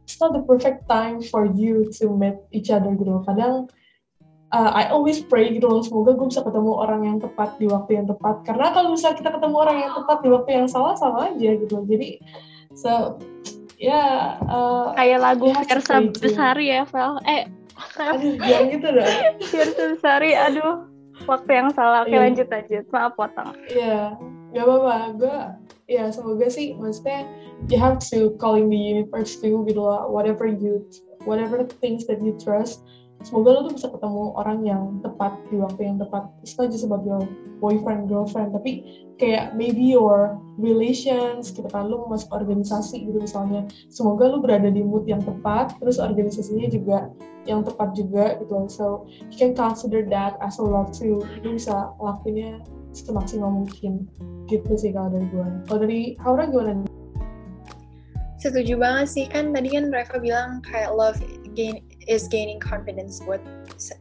it's 0.07 0.15
not 0.23 0.31
the 0.31 0.47
perfect 0.47 0.87
time 0.87 1.19
for 1.19 1.43
you 1.43 1.91
to 1.99 2.07
meet 2.15 2.39
each 2.55 2.71
other 2.71 2.95
gitu 2.95 3.19
loh. 3.19 3.21
Kadang 3.27 3.67
uh, 4.53 4.71
I 4.75 4.91
always 4.91 5.23
pray 5.23 5.53
gitu 5.55 5.65
loh 5.65 5.81
semoga 5.81 6.13
gue 6.13 6.27
bisa 6.29 6.45
ketemu 6.45 6.71
orang 6.75 7.01
yang 7.07 7.17
tepat 7.23 7.57
di 7.57 7.65
waktu 7.65 8.03
yang 8.03 8.07
tepat 8.09 8.45
karena 8.45 8.69
kalau 8.75 8.93
misalnya 8.93 9.17
kita 9.17 9.29
ketemu 9.33 9.55
orang 9.55 9.77
yang 9.81 9.93
tepat 9.97 10.17
di 10.21 10.29
waktu 10.29 10.49
yang 10.53 10.67
salah 10.69 10.93
sama 10.99 11.33
aja 11.33 11.49
gitu 11.57 11.71
loh 11.81 11.85
jadi 11.87 12.09
so 12.75 12.91
ya 13.75 13.91
yeah, 13.91 14.15
uh, 14.47 14.93
kayak 14.95 15.19
lagu 15.23 15.51
Versa 15.65 16.05
Besari 16.11 16.71
ya 16.71 16.83
Vel 16.87 17.17
eh 17.25 17.49
Aduh, 17.99 18.39
jangan 18.39 18.65
gitu 18.71 18.87
dong. 18.87 19.15
Versa 19.51 19.83
Besari, 19.95 20.31
aduh. 20.31 20.87
Waktu 21.27 21.51
yang 21.51 21.69
salah. 21.71 22.03
Oke, 22.03 22.15
yeah. 22.15 22.23
lanjut 22.27 22.47
aja. 22.51 22.77
Maaf 22.91 23.13
potong. 23.15 23.55
Iya, 23.71 24.15
yeah, 24.15 24.55
gak 24.55 24.63
apa-apa. 24.67 24.95
Gue, 25.15 25.37
ya 25.87 26.03
semoga 26.11 26.47
sih, 26.51 26.75
maksudnya 26.75 27.27
you 27.71 27.79
have 27.79 27.99
to 27.99 28.35
calling 28.39 28.67
the 28.67 28.79
universe 28.79 29.39
too, 29.39 29.63
gitu 29.67 29.79
loh. 29.79 30.07
Whatever 30.11 30.47
you, 30.47 30.83
whatever 31.23 31.63
things 31.79 32.03
that 32.07 32.19
you 32.19 32.35
trust, 32.35 32.83
semoga 33.21 33.49
lo 33.55 33.59
tuh 33.69 33.73
bisa 33.77 33.87
ketemu 33.93 34.23
orang 34.35 34.59
yang 34.65 34.83
tepat 35.05 35.37
di 35.47 35.61
waktu 35.61 35.81
yang 35.87 35.97
tepat. 36.01 36.27
Just 36.43 36.83
about 36.83 37.05
your 37.07 37.21
boyfriend 37.63 38.11
girlfriend. 38.11 38.51
Tapi 38.51 39.05
kayak 39.15 39.55
maybe 39.55 39.95
your 39.95 40.35
relations 40.59 41.51
gitu 41.51 41.67
kan 41.71 41.87
lo 41.87 42.07
masuk 42.11 42.31
organisasi 42.35 43.07
gitu 43.07 43.21
misalnya. 43.21 43.63
Semoga 43.87 44.27
lo 44.27 44.43
berada 44.43 44.67
di 44.67 44.83
mood 44.83 45.07
yang 45.07 45.23
tepat 45.23 45.75
terus 45.79 46.01
organisasinya 46.01 46.67
juga 46.67 47.09
yang 47.45 47.63
tepat 47.63 47.95
juga 47.95 48.35
gitu. 48.41 48.67
So 48.67 49.07
you 49.31 49.37
can 49.37 49.55
consider 49.55 50.03
that 50.11 50.35
as 50.43 50.59
a 50.59 50.65
love 50.65 50.91
too. 50.91 51.23
Lo 51.45 51.49
bisa 51.55 51.93
lakuinnya 52.01 52.59
semaksimal 52.91 53.63
mungkin. 53.63 54.09
Gitu 54.45 54.77
sih 54.77 54.93
kalau 54.93 55.09
dari 55.09 55.25
gue 55.33 55.47
kalau 55.65 55.79
dari 55.81 56.01
Haura 56.21 56.45
gimana 56.45 56.85
setuju 58.45 58.77
banget 58.77 59.07
sih. 59.09 59.25
Kan 59.25 59.49
tadi 59.57 59.73
kan 59.73 59.89
Reva 59.89 60.17
bilang 60.21 60.49
kayak 60.61 60.93
love 60.93 61.17
gain 61.57 61.81
is 62.05 62.29
gaining 62.29 62.61
confidence 62.61 63.21
buat 63.23 63.41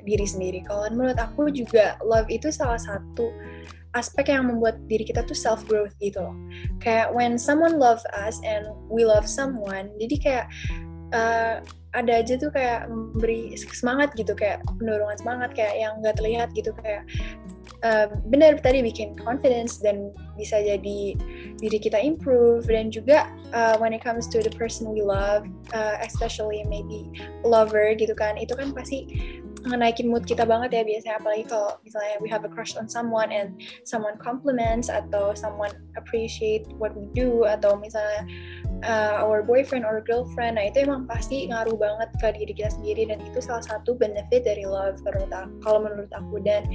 diri 0.05 0.27
sendiri. 0.27 0.61
Kalau 0.65 0.89
menurut 0.93 1.17
aku 1.17 1.49
juga 1.51 1.97
love 2.05 2.29
itu 2.29 2.53
salah 2.53 2.79
satu 2.79 3.33
aspek 3.95 4.31
yang 4.31 4.51
membuat 4.51 4.77
diri 4.91 5.07
kita 5.07 5.23
tuh 5.25 5.39
self 5.39 5.63
growth 5.71 5.95
gitu 6.03 6.19
loh. 6.19 6.37
Kayak 6.83 7.15
when 7.15 7.39
someone 7.39 7.79
love 7.79 8.03
us 8.13 8.43
and 8.43 8.67
we 8.91 9.07
love 9.07 9.25
someone, 9.25 9.89
jadi 10.03 10.17
kayak 10.19 10.47
uh, 11.15 11.57
ada 11.95 12.13
aja 12.21 12.35
tuh 12.35 12.51
kayak 12.51 12.91
memberi 12.91 13.55
semangat 13.55 14.11
gitu 14.19 14.35
kayak 14.35 14.59
pendorongan 14.67 15.15
semangat 15.15 15.55
kayak 15.55 15.79
yang 15.79 15.95
nggak 16.03 16.19
terlihat 16.19 16.51
gitu 16.59 16.75
kayak 16.83 17.07
benar 18.29 18.57
tadi 18.65 18.81
bikin 18.81 19.13
confidence 19.21 19.77
dan 19.77 20.09
bisa 20.41 20.57
jadi 20.59 21.15
diri 21.61 21.79
kita 21.79 22.01
improve. 22.01 22.65
Dan 22.65 22.89
juga 22.89 23.29
uh, 23.53 23.77
when 23.77 23.93
it 23.93 24.01
comes 24.01 24.27
to 24.33 24.41
the 24.41 24.53
person 24.57 24.89
we 24.91 25.05
love 25.05 25.45
uh, 25.77 25.97
especially 26.01 26.65
maybe 26.67 27.13
lover 27.45 27.93
gitu 27.95 28.17
kan 28.17 28.41
itu 28.41 28.57
kan 28.57 28.73
pasti 28.73 29.07
ngenaikin 29.65 30.13
mood 30.13 30.29
kita 30.29 30.45
banget 30.45 30.77
ya 30.77 30.83
biasanya. 30.85 31.17
Apalagi 31.21 31.45
kalau 31.49 31.73
misalnya 31.85 32.17
we 32.21 32.29
have 32.29 32.45
a 32.45 32.51
crush 32.53 32.77
on 32.77 32.85
someone 32.85 33.33
and 33.33 33.57
someone 33.89 34.17
compliments 34.21 34.93
atau 34.93 35.33
someone 35.33 35.73
appreciate 35.97 36.69
what 36.77 36.93
we 36.93 37.09
do 37.17 37.49
atau 37.49 37.77
misalnya 37.81 38.29
uh, 38.85 39.25
our 39.25 39.41
boyfriend 39.41 39.89
or 39.89 40.05
girlfriend 40.05 40.61
nah 40.61 40.69
itu 40.69 40.85
emang 40.85 41.09
pasti 41.09 41.49
ngaruh 41.49 41.77
banget 41.81 42.13
ke 42.21 42.29
diri 42.37 42.53
kita 42.53 42.71
sendiri. 42.77 43.09
Dan 43.09 43.25
itu 43.25 43.41
salah 43.41 43.65
satu 43.65 43.97
benefit 43.97 44.45
dari 44.45 44.69
love 44.69 45.01
kalau 45.65 45.79
menurut 45.81 46.13
aku. 46.13 46.37
Dan 46.45 46.69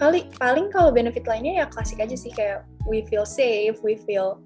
kali 0.00 0.24
paling 0.40 0.72
kalau 0.72 0.88
benefit 0.88 1.28
lainnya 1.28 1.60
ya 1.60 1.66
klasik 1.68 2.00
aja 2.00 2.16
sih 2.16 2.32
kayak 2.32 2.64
we 2.88 3.04
feel 3.04 3.28
safe 3.28 3.76
we 3.84 4.00
feel 4.08 4.40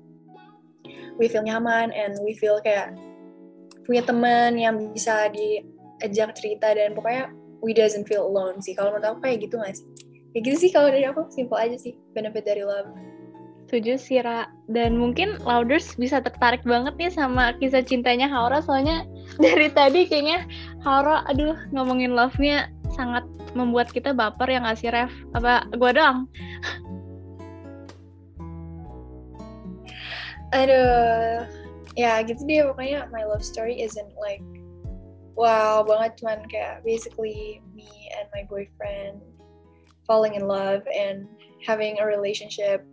we 1.15 1.31
feel 1.31 1.47
nyaman 1.47 1.95
and 1.95 2.19
we 2.27 2.35
feel 2.35 2.59
kayak 2.59 2.91
punya 3.87 4.03
teman 4.03 4.59
yang 4.59 4.91
bisa 4.91 5.31
diajak 5.31 6.35
cerita 6.35 6.75
dan 6.75 6.97
pokoknya 6.97 7.31
we 7.65 7.73
doesn't 7.73 8.09
feel 8.09 8.25
alone 8.25 8.61
sih. 8.61 8.77
Kalau 8.77 8.93
menurut 8.93 9.17
aku 9.17 9.19
kayak 9.25 9.49
gitu 9.49 9.57
sih? 9.73 9.87
Kayak 10.35 10.43
gitu 10.51 10.57
sih 10.67 10.71
kalau 10.75 10.89
dari 10.91 11.07
aku, 11.07 11.29
simple 11.31 11.57
aja 11.57 11.77
sih 11.79 11.95
benefit 12.13 12.45
dari 12.45 12.65
love. 12.65 12.91
Setuju 13.65 13.97
sih, 13.97 14.21
Ra. 14.21 14.51
Dan 14.69 15.01
mungkin 15.01 15.41
Louders 15.41 15.97
bisa 15.97 16.21
tertarik 16.21 16.61
banget 16.69 16.95
nih 17.01 17.11
sama 17.11 17.57
kisah 17.57 17.81
cintanya 17.81 18.29
Haura, 18.29 18.61
soalnya 18.61 19.09
dari 19.45 19.73
tadi 19.73 20.05
kayaknya 20.05 20.45
Haura, 20.85 21.25
aduh, 21.31 21.57
ngomongin 21.73 22.13
love-nya 22.13 22.69
sangat 22.95 23.27
membuat 23.53 23.91
kita 23.91 24.15
baper 24.15 24.49
yang 24.51 24.65
ngasih 24.67 24.91
ref. 24.95 25.13
Apa 25.35 25.67
gue 25.71 25.91
doang? 25.95 26.31
Aduh, 30.55 31.45
ya 31.99 32.23
gitu 32.23 32.47
deh. 32.47 32.63
Pokoknya 32.71 33.11
my 33.11 33.27
love 33.27 33.43
story 33.43 33.83
isn't 33.83 34.15
like 34.17 34.43
wow 35.35 35.83
banget. 35.83 36.15
Cuman 36.23 36.47
kayak 36.47 36.87
basically 36.87 37.59
me 37.75 37.91
and 38.15 38.31
my 38.31 38.47
boyfriend 38.47 39.19
falling 40.07 40.39
in 40.39 40.47
love 40.47 40.87
and 40.95 41.27
having 41.67 41.99
a 41.99 42.07
relationship. 42.07 42.87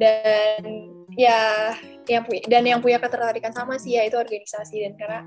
Dan 0.00 0.92
ya 1.18 1.74
yang 2.08 2.24
punya 2.24 2.42
dan 2.48 2.64
yang 2.64 2.80
punya 2.80 2.96
ketertarikan 2.96 3.52
sama 3.52 3.76
sih 3.76 4.00
ya 4.00 4.08
itu 4.08 4.16
organisasi. 4.16 4.88
Dan 4.88 4.96
karena 4.96 5.20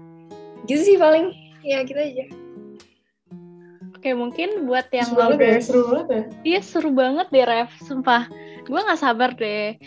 gitu 0.66 0.82
sih 0.82 0.98
paling. 0.98 1.30
Ya 1.62 1.86
gitu 1.86 2.02
aja 2.02 2.41
Oke 4.02 4.18
mungkin 4.18 4.66
buat 4.66 4.90
yang 4.90 5.14
seru 5.14 5.22
banget 5.22 5.38
ya, 5.38 5.58
seru 5.62 5.82
banget 5.86 6.08
ya. 6.10 6.22
Iya 6.42 6.60
seru 6.66 6.90
banget 6.90 7.28
deh 7.30 7.46
Ref, 7.46 7.70
sumpah. 7.86 8.26
Gue 8.66 8.82
gak 8.82 8.98
sabar 8.98 9.30
deh 9.38 9.78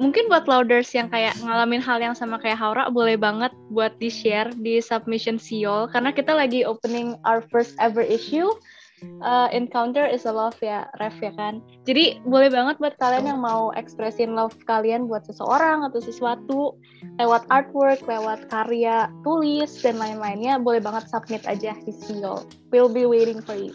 mungkin 0.00 0.26
buat 0.26 0.50
louders 0.50 0.90
yang 0.96 1.06
kayak 1.12 1.36
ngalamin 1.38 1.78
hal 1.78 2.02
yang 2.02 2.16
sama 2.16 2.40
kayak 2.40 2.56
Haura 2.56 2.90
boleh 2.90 3.14
banget 3.14 3.54
buat 3.70 3.94
di 4.02 4.10
share 4.10 4.50
di 4.58 4.82
submission 4.82 5.36
Siol 5.36 5.86
karena 5.94 6.10
kita 6.10 6.34
lagi 6.34 6.66
opening 6.66 7.14
our 7.22 7.44
first 7.54 7.78
ever 7.78 8.02
issue 8.02 8.50
uh, 9.22 9.48
encounter 9.52 10.06
is 10.06 10.24
a 10.24 10.32
love 10.32 10.56
ya 10.62 10.86
ref 11.02 11.14
ya 11.20 11.34
kan? 11.34 11.60
Jadi 11.84 12.22
boleh 12.24 12.48
banget 12.48 12.78
buat 12.78 12.94
kalian 12.98 13.28
yang 13.28 13.40
mau 13.42 13.74
ekspresin 13.74 14.34
love 14.34 14.54
kalian 14.64 15.10
buat 15.10 15.26
seseorang 15.26 15.84
atau 15.86 16.00
sesuatu 16.00 16.60
lewat 17.18 17.44
artwork 17.50 18.02
lewat 18.06 18.46
karya 18.48 19.10
tulis 19.26 19.70
dan 19.82 19.98
lain-lainnya 19.98 20.58
boleh 20.58 20.80
banget 20.80 21.06
submit 21.10 21.42
aja 21.44 21.74
di 21.82 21.92
Siol 21.92 22.46
we'll 22.70 22.90
be 22.90 23.04
waiting 23.04 23.42
for 23.42 23.58
you 23.58 23.74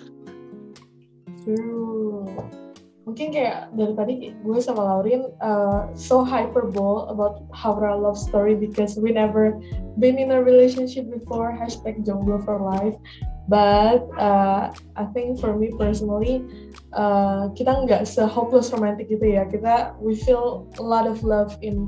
mungkin 3.07 3.31
kayak 3.31 3.71
dari 3.71 3.93
tadi 3.95 4.13
gue 4.43 4.59
sama 4.59 4.83
Laurin 4.83 5.31
uh, 5.39 5.87
so 5.95 6.27
hyperbole 6.27 7.07
about 7.07 7.47
our 7.63 7.95
love 7.95 8.19
story 8.19 8.51
because 8.51 8.99
we 8.99 9.15
never 9.15 9.55
been 9.95 10.19
in 10.19 10.35
a 10.35 10.39
relationship 10.43 11.07
before 11.07 11.55
hashtag 11.55 12.03
jomblo 12.03 12.43
for 12.43 12.59
life. 12.59 12.99
But 13.47 14.03
uh, 14.19 14.75
I 14.99 15.05
think 15.15 15.39
for 15.39 15.55
me 15.55 15.71
personally 15.71 16.43
uh, 16.91 17.47
kita 17.55 17.87
nggak 17.87 18.03
se 18.03 18.27
hopeless 18.27 18.75
romantic 18.75 19.07
gitu 19.07 19.23
ya. 19.23 19.47
Kita 19.47 19.95
we 20.03 20.11
feel 20.11 20.67
a 20.75 20.83
lot 20.83 21.07
of 21.07 21.23
love 21.23 21.55
in 21.63 21.87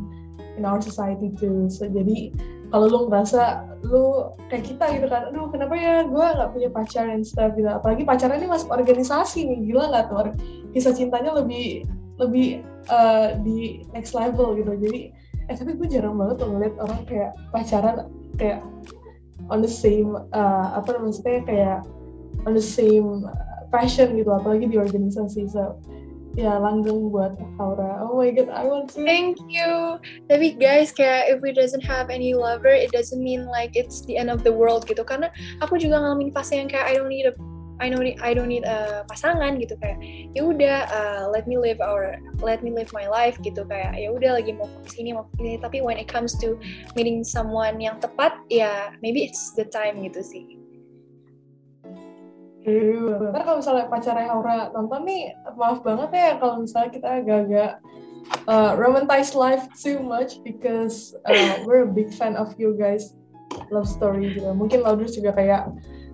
in 0.55 0.63
our 0.63 0.79
society 0.79 1.35
too. 1.35 1.67
So 1.67 1.91
jadi 1.91 2.31
kalau 2.69 2.85
lu 2.85 2.99
ngerasa 3.09 3.65
lu 3.81 4.29
kayak 4.51 4.63
kita 4.69 4.85
gitu 4.99 5.07
kan 5.09 5.31
aduh 5.31 5.49
kenapa 5.49 5.73
ya 5.73 6.05
gue 6.05 6.21
nggak 6.21 6.51
punya 6.53 6.69
pacar 6.69 7.09
and 7.09 7.25
stuff 7.25 7.53
gitu. 7.57 7.65
Apalagi 7.65 8.05
pacarnya 8.05 8.37
ini 8.41 8.49
masuk 8.49 8.69
organisasi 8.69 9.49
nih 9.49 9.59
gila 9.71 9.89
nggak 9.89 10.05
tuh 10.09 10.33
kisah 10.75 10.93
cintanya 10.93 11.33
lebih 11.33 11.89
lebih 12.21 12.61
uh, 12.91 13.33
di 13.41 13.87
next 13.95 14.13
level 14.13 14.53
gitu. 14.59 14.75
Jadi 14.77 15.15
eh 15.49 15.55
tapi 15.57 15.73
gue 15.73 15.87
jarang 15.89 16.19
banget 16.19 16.45
tuh 16.45 16.49
ngeliat 16.53 16.75
orang 16.77 17.01
kayak 17.09 17.31
pacaran 17.49 17.95
kayak 18.37 18.61
on 19.49 19.65
the 19.65 19.71
same 19.71 20.13
uh, 20.35 20.67
apa 20.77 20.93
namanya 20.93 21.41
kayak 21.41 21.79
on 22.45 22.53
the 22.53 22.61
same 22.61 23.25
passion 23.73 24.13
gitu 24.13 24.29
apalagi 24.29 24.69
di 24.69 24.77
organisasi. 24.77 25.49
So 25.49 25.81
ya 26.37 26.57
langgeng 26.59 27.09
buat 27.09 27.37
Aura. 27.57 28.05
Oh 28.05 28.19
my 28.19 28.29
god, 28.33 28.49
I 28.51 28.63
want 28.65 28.93
to. 28.93 29.01
Thank 29.01 29.41
you. 29.49 29.97
Tapi 30.29 30.57
guys, 30.59 30.93
kayak 30.93 31.33
if 31.33 31.37
we 31.41 31.55
doesn't 31.55 31.83
have 31.85 32.13
any 32.13 32.37
lover, 32.37 32.69
it 32.69 32.93
doesn't 32.93 33.21
mean 33.21 33.49
like 33.49 33.73
it's 33.73 34.05
the 34.05 34.17
end 34.17 34.29
of 34.29 34.45
the 34.45 34.53
world 34.53 34.85
gitu. 34.85 35.01
Karena 35.01 35.33
aku 35.63 35.79
juga 35.81 36.01
ngalamin 36.01 36.29
fase 36.29 36.59
yang 36.59 36.69
kayak 36.69 36.89
I 36.89 36.93
don't 36.99 37.09
need 37.09 37.25
a 37.29 37.33
I 37.79 37.87
don't 37.87 38.03
need 38.03 38.19
I 38.19 38.35
don't 38.35 38.51
need 38.51 38.67
a 38.67 39.07
pasangan 39.07 39.55
gitu 39.63 39.79
kayak 39.79 40.03
ya 40.35 40.43
udah 40.43 40.77
uh, 40.91 41.23
let 41.31 41.47
me 41.47 41.55
live 41.55 41.79
our 41.79 42.19
let 42.43 42.59
me 42.59 42.75
live 42.75 42.91
my 42.91 43.07
life 43.07 43.39
gitu 43.39 43.63
kayak 43.63 43.95
ya 43.95 44.11
udah 44.11 44.35
lagi 44.35 44.51
mau 44.51 44.67
fokus 44.67 44.99
ini 44.99 45.15
mau 45.15 45.23
fokus 45.31 45.47
ini 45.47 45.57
tapi 45.63 45.79
when 45.79 45.95
it 45.95 46.11
comes 46.11 46.35
to 46.35 46.59
meeting 46.99 47.23
someone 47.23 47.79
yang 47.79 47.95
tepat 48.03 48.35
ya 48.51 48.91
maybe 48.99 49.23
it's 49.23 49.55
the 49.55 49.63
time 49.71 50.03
gitu 50.03 50.19
sih. 50.19 50.58
Iya. 52.67 53.31
Ntar 53.31 53.41
kalau 53.47 53.57
misalnya 53.63 53.85
pacarnya 53.87 54.27
Aura 54.35 54.67
nonton 54.75 55.01
nih, 55.07 55.31
maaf 55.55 55.79
banget 55.79 56.09
ya 56.11 56.29
kalau 56.43 56.59
misalnya 56.59 56.89
kita 56.91 57.07
agak-agak 57.23 57.71
uh, 58.51 58.75
romanticize 58.75 59.31
life 59.31 59.65
too 59.79 59.99
much 60.03 60.43
because 60.43 61.15
uh, 61.25 61.63
we're 61.63 61.87
a 61.87 61.91
big 61.91 62.11
fan 62.11 62.35
of 62.35 62.51
you 62.59 62.75
guys 62.75 63.15
love 63.71 63.87
story 63.87 64.35
gitu. 64.35 64.51
Mungkin 64.51 64.83
Lauders 64.83 65.15
juga 65.15 65.31
kayak 65.33 65.71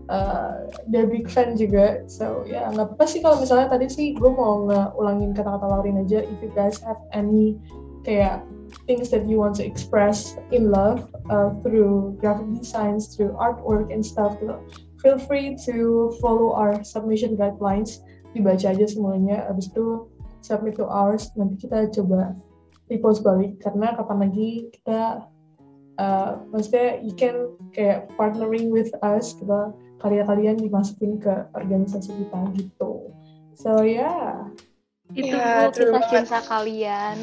uh, 0.09 0.69
dia 0.89 1.09
big 1.09 1.25
fan 1.25 1.57
juga. 1.57 2.05
So 2.05 2.45
ya 2.45 2.65
yeah, 2.65 2.65
nggak 2.71 2.95
apa 2.95 3.05
sih 3.09 3.19
kalau 3.25 3.41
misalnya 3.41 3.67
tadi 3.73 3.89
sih 3.89 4.07
gue 4.13 4.29
mau 4.29 4.69
ulangin 4.95 5.33
kata-kata 5.33 5.65
Laurin 5.65 6.01
aja. 6.01 6.21
If 6.21 6.37
you 6.45 6.51
guys 6.53 6.77
have 6.85 7.01
any 7.09 7.57
kayak 8.05 8.45
things 8.85 9.09
that 9.09 9.25
you 9.25 9.41
want 9.41 9.57
to 9.57 9.65
express 9.65 10.37
in 10.53 10.69
love 10.69 11.09
uh, 11.33 11.57
through 11.65 12.13
graphic 12.21 12.45
designs, 12.53 13.17
through 13.17 13.33
artwork 13.33 13.89
and 13.89 14.05
stuff 14.05 14.37
feel 15.05 15.21
free 15.21 15.53
to 15.53 16.09
follow 16.17 16.57
our 16.57 16.81
submission 16.81 17.37
guidelines. 17.37 18.01
Dibaca 18.33 18.73
aja 18.73 18.89
semuanya. 18.89 19.45
Abis 19.45 19.69
itu 19.69 20.09
submit 20.41 20.81
to 20.81 20.89
ours. 20.89 21.29
Nanti 21.37 21.69
kita 21.69 21.93
coba 21.93 22.33
repost 22.89 23.21
balik. 23.21 23.61
Karena 23.61 23.93
kapan 23.93 24.25
lagi 24.25 24.73
kita 24.73 25.29
uh, 26.01 26.41
maksudnya 26.49 27.05
you 27.05 27.13
can 27.13 27.53
kayak 27.69 28.09
partnering 28.17 28.73
with 28.73 28.89
us. 29.05 29.37
Kita 29.37 29.77
karya-kalian 30.01 30.57
dimasukin 30.57 31.21
ke 31.21 31.45
organisasi 31.53 32.09
kita 32.09 32.39
gitu. 32.57 33.13
So 33.53 33.85
yeah. 33.85 34.49
Itu 35.13 35.37
ya, 35.37 35.69
kisah 35.69 36.01
kisah 36.09 36.43
kalian. 36.49 37.17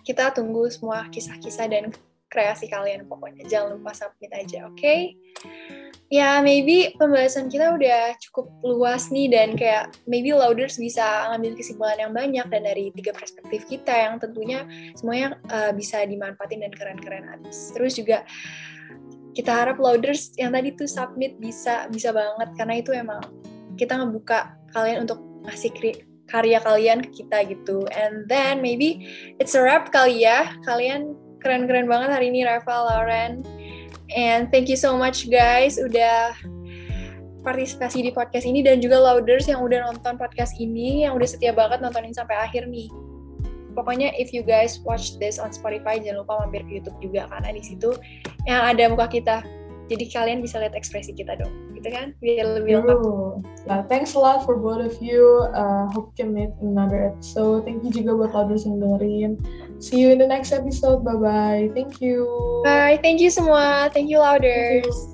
Kita 0.00 0.32
tunggu 0.32 0.72
semua 0.72 1.04
kisah-kisah 1.12 1.68
dan 1.68 1.92
kreasi 2.32 2.64
kalian 2.64 3.04
pokoknya. 3.04 3.44
Jangan 3.44 3.76
lupa 3.76 3.92
submit 3.92 4.32
aja 4.32 4.64
oke? 4.64 4.80
okay? 4.80 5.20
Ya 6.10 6.42
maybe 6.42 6.90
pembahasan 6.98 7.46
kita 7.46 7.70
udah 7.70 8.18
cukup 8.18 8.50
luas 8.66 9.14
nih 9.14 9.30
dan 9.30 9.54
kayak 9.54 9.94
maybe 10.10 10.34
louders 10.34 10.74
bisa 10.74 11.30
ngambil 11.30 11.54
kesimpulan 11.54 12.02
yang 12.02 12.12
banyak 12.12 12.46
dan 12.50 12.66
dari 12.66 12.90
tiga 12.98 13.14
perspektif 13.14 13.62
kita 13.70 13.94
yang 13.94 14.18
tentunya 14.18 14.66
semuanya 14.98 15.38
uh, 15.54 15.70
bisa 15.70 16.02
dimanfaatin 16.02 16.66
dan 16.66 16.74
keren-keren 16.74 17.30
abis. 17.38 17.70
Terus 17.78 17.94
juga 17.94 18.26
kita 19.38 19.54
harap 19.54 19.78
louders 19.78 20.34
yang 20.34 20.50
tadi 20.50 20.74
tuh 20.74 20.90
submit 20.90 21.38
bisa 21.38 21.86
bisa 21.94 22.10
banget 22.10 22.50
karena 22.58 22.74
itu 22.82 22.90
emang 22.90 23.22
kita 23.78 23.94
ngebuka 23.94 24.58
kalian 24.74 25.06
untuk 25.06 25.22
ngasih 25.46 25.70
karya 26.26 26.58
kalian 26.58 27.06
ke 27.06 27.22
kita 27.22 27.46
gitu. 27.46 27.86
And 27.94 28.26
then 28.26 28.58
maybe 28.58 29.06
it's 29.38 29.54
a 29.54 29.62
wrap 29.62 29.94
kali 29.94 30.26
ya. 30.26 30.58
Kalian 30.66 31.14
keren-keren 31.38 31.86
banget 31.86 32.10
hari 32.18 32.34
ini 32.34 32.42
Rafa, 32.42 32.70
Lauren. 32.70 33.59
And 34.16 34.50
thank 34.50 34.66
you 34.66 34.78
so 34.78 34.98
much 34.98 35.30
guys 35.30 35.78
udah 35.78 36.34
partisipasi 37.40 38.04
di 38.04 38.10
podcast 38.12 38.44
ini 38.44 38.60
dan 38.60 38.84
juga 38.84 39.00
louders 39.00 39.48
yang 39.48 39.64
udah 39.64 39.90
nonton 39.90 40.20
podcast 40.20 40.52
ini, 40.60 41.08
yang 41.08 41.16
udah 41.16 41.28
setia 41.28 41.54
banget 41.56 41.80
nontonin 41.80 42.12
sampai 42.12 42.36
akhir 42.36 42.68
nih. 42.68 42.90
Pokoknya 43.72 44.10
if 44.18 44.34
you 44.34 44.42
guys 44.42 44.82
watch 44.82 45.16
this 45.22 45.38
on 45.38 45.54
Spotify 45.54 46.02
jangan 46.02 46.26
lupa 46.26 46.42
mampir 46.42 46.66
ke 46.66 46.82
YouTube 46.82 46.98
juga 47.00 47.30
karena 47.30 47.54
di 47.54 47.62
situ 47.62 47.94
yang 48.44 48.66
ada 48.66 48.90
muka 48.90 49.06
kita. 49.08 49.46
Jadi 49.90 50.06
kalian 50.06 50.38
bisa 50.38 50.62
lihat 50.62 50.78
ekspresi 50.78 51.10
kita 51.10 51.34
dong, 51.34 51.50
gitu 51.74 51.90
kan? 51.90 52.14
Biar 52.22 52.46
lebih 52.62 52.78
lengkap. 52.86 53.02
Nah, 53.66 53.82
thanks 53.90 54.14
a 54.14 54.20
lot 54.22 54.46
for 54.46 54.54
both 54.54 54.78
of 54.78 54.94
you. 55.02 55.50
Uh, 55.50 55.90
hope 55.90 56.14
you 56.14 56.22
can 56.22 56.30
meet 56.30 56.54
another 56.62 57.10
episode. 57.10 57.66
Thank 57.66 57.82
you 57.82 57.90
juga 57.90 58.14
buat 58.14 58.30
louders 58.30 58.62
yang 58.62 58.78
dengerin. 58.78 59.42
See 59.82 59.98
you 59.98 60.14
in 60.14 60.22
the 60.22 60.30
next 60.30 60.54
episode. 60.54 61.02
Bye 61.02 61.18
bye. 61.18 61.64
Thank 61.74 61.98
you. 61.98 62.30
Bye. 62.62 63.02
Thank 63.02 63.18
you 63.18 63.34
semua. 63.34 63.90
Thank 63.90 64.06
you, 64.06 64.22
Louders. 64.22 64.86
Thank 64.86 64.94
you. 64.94 65.09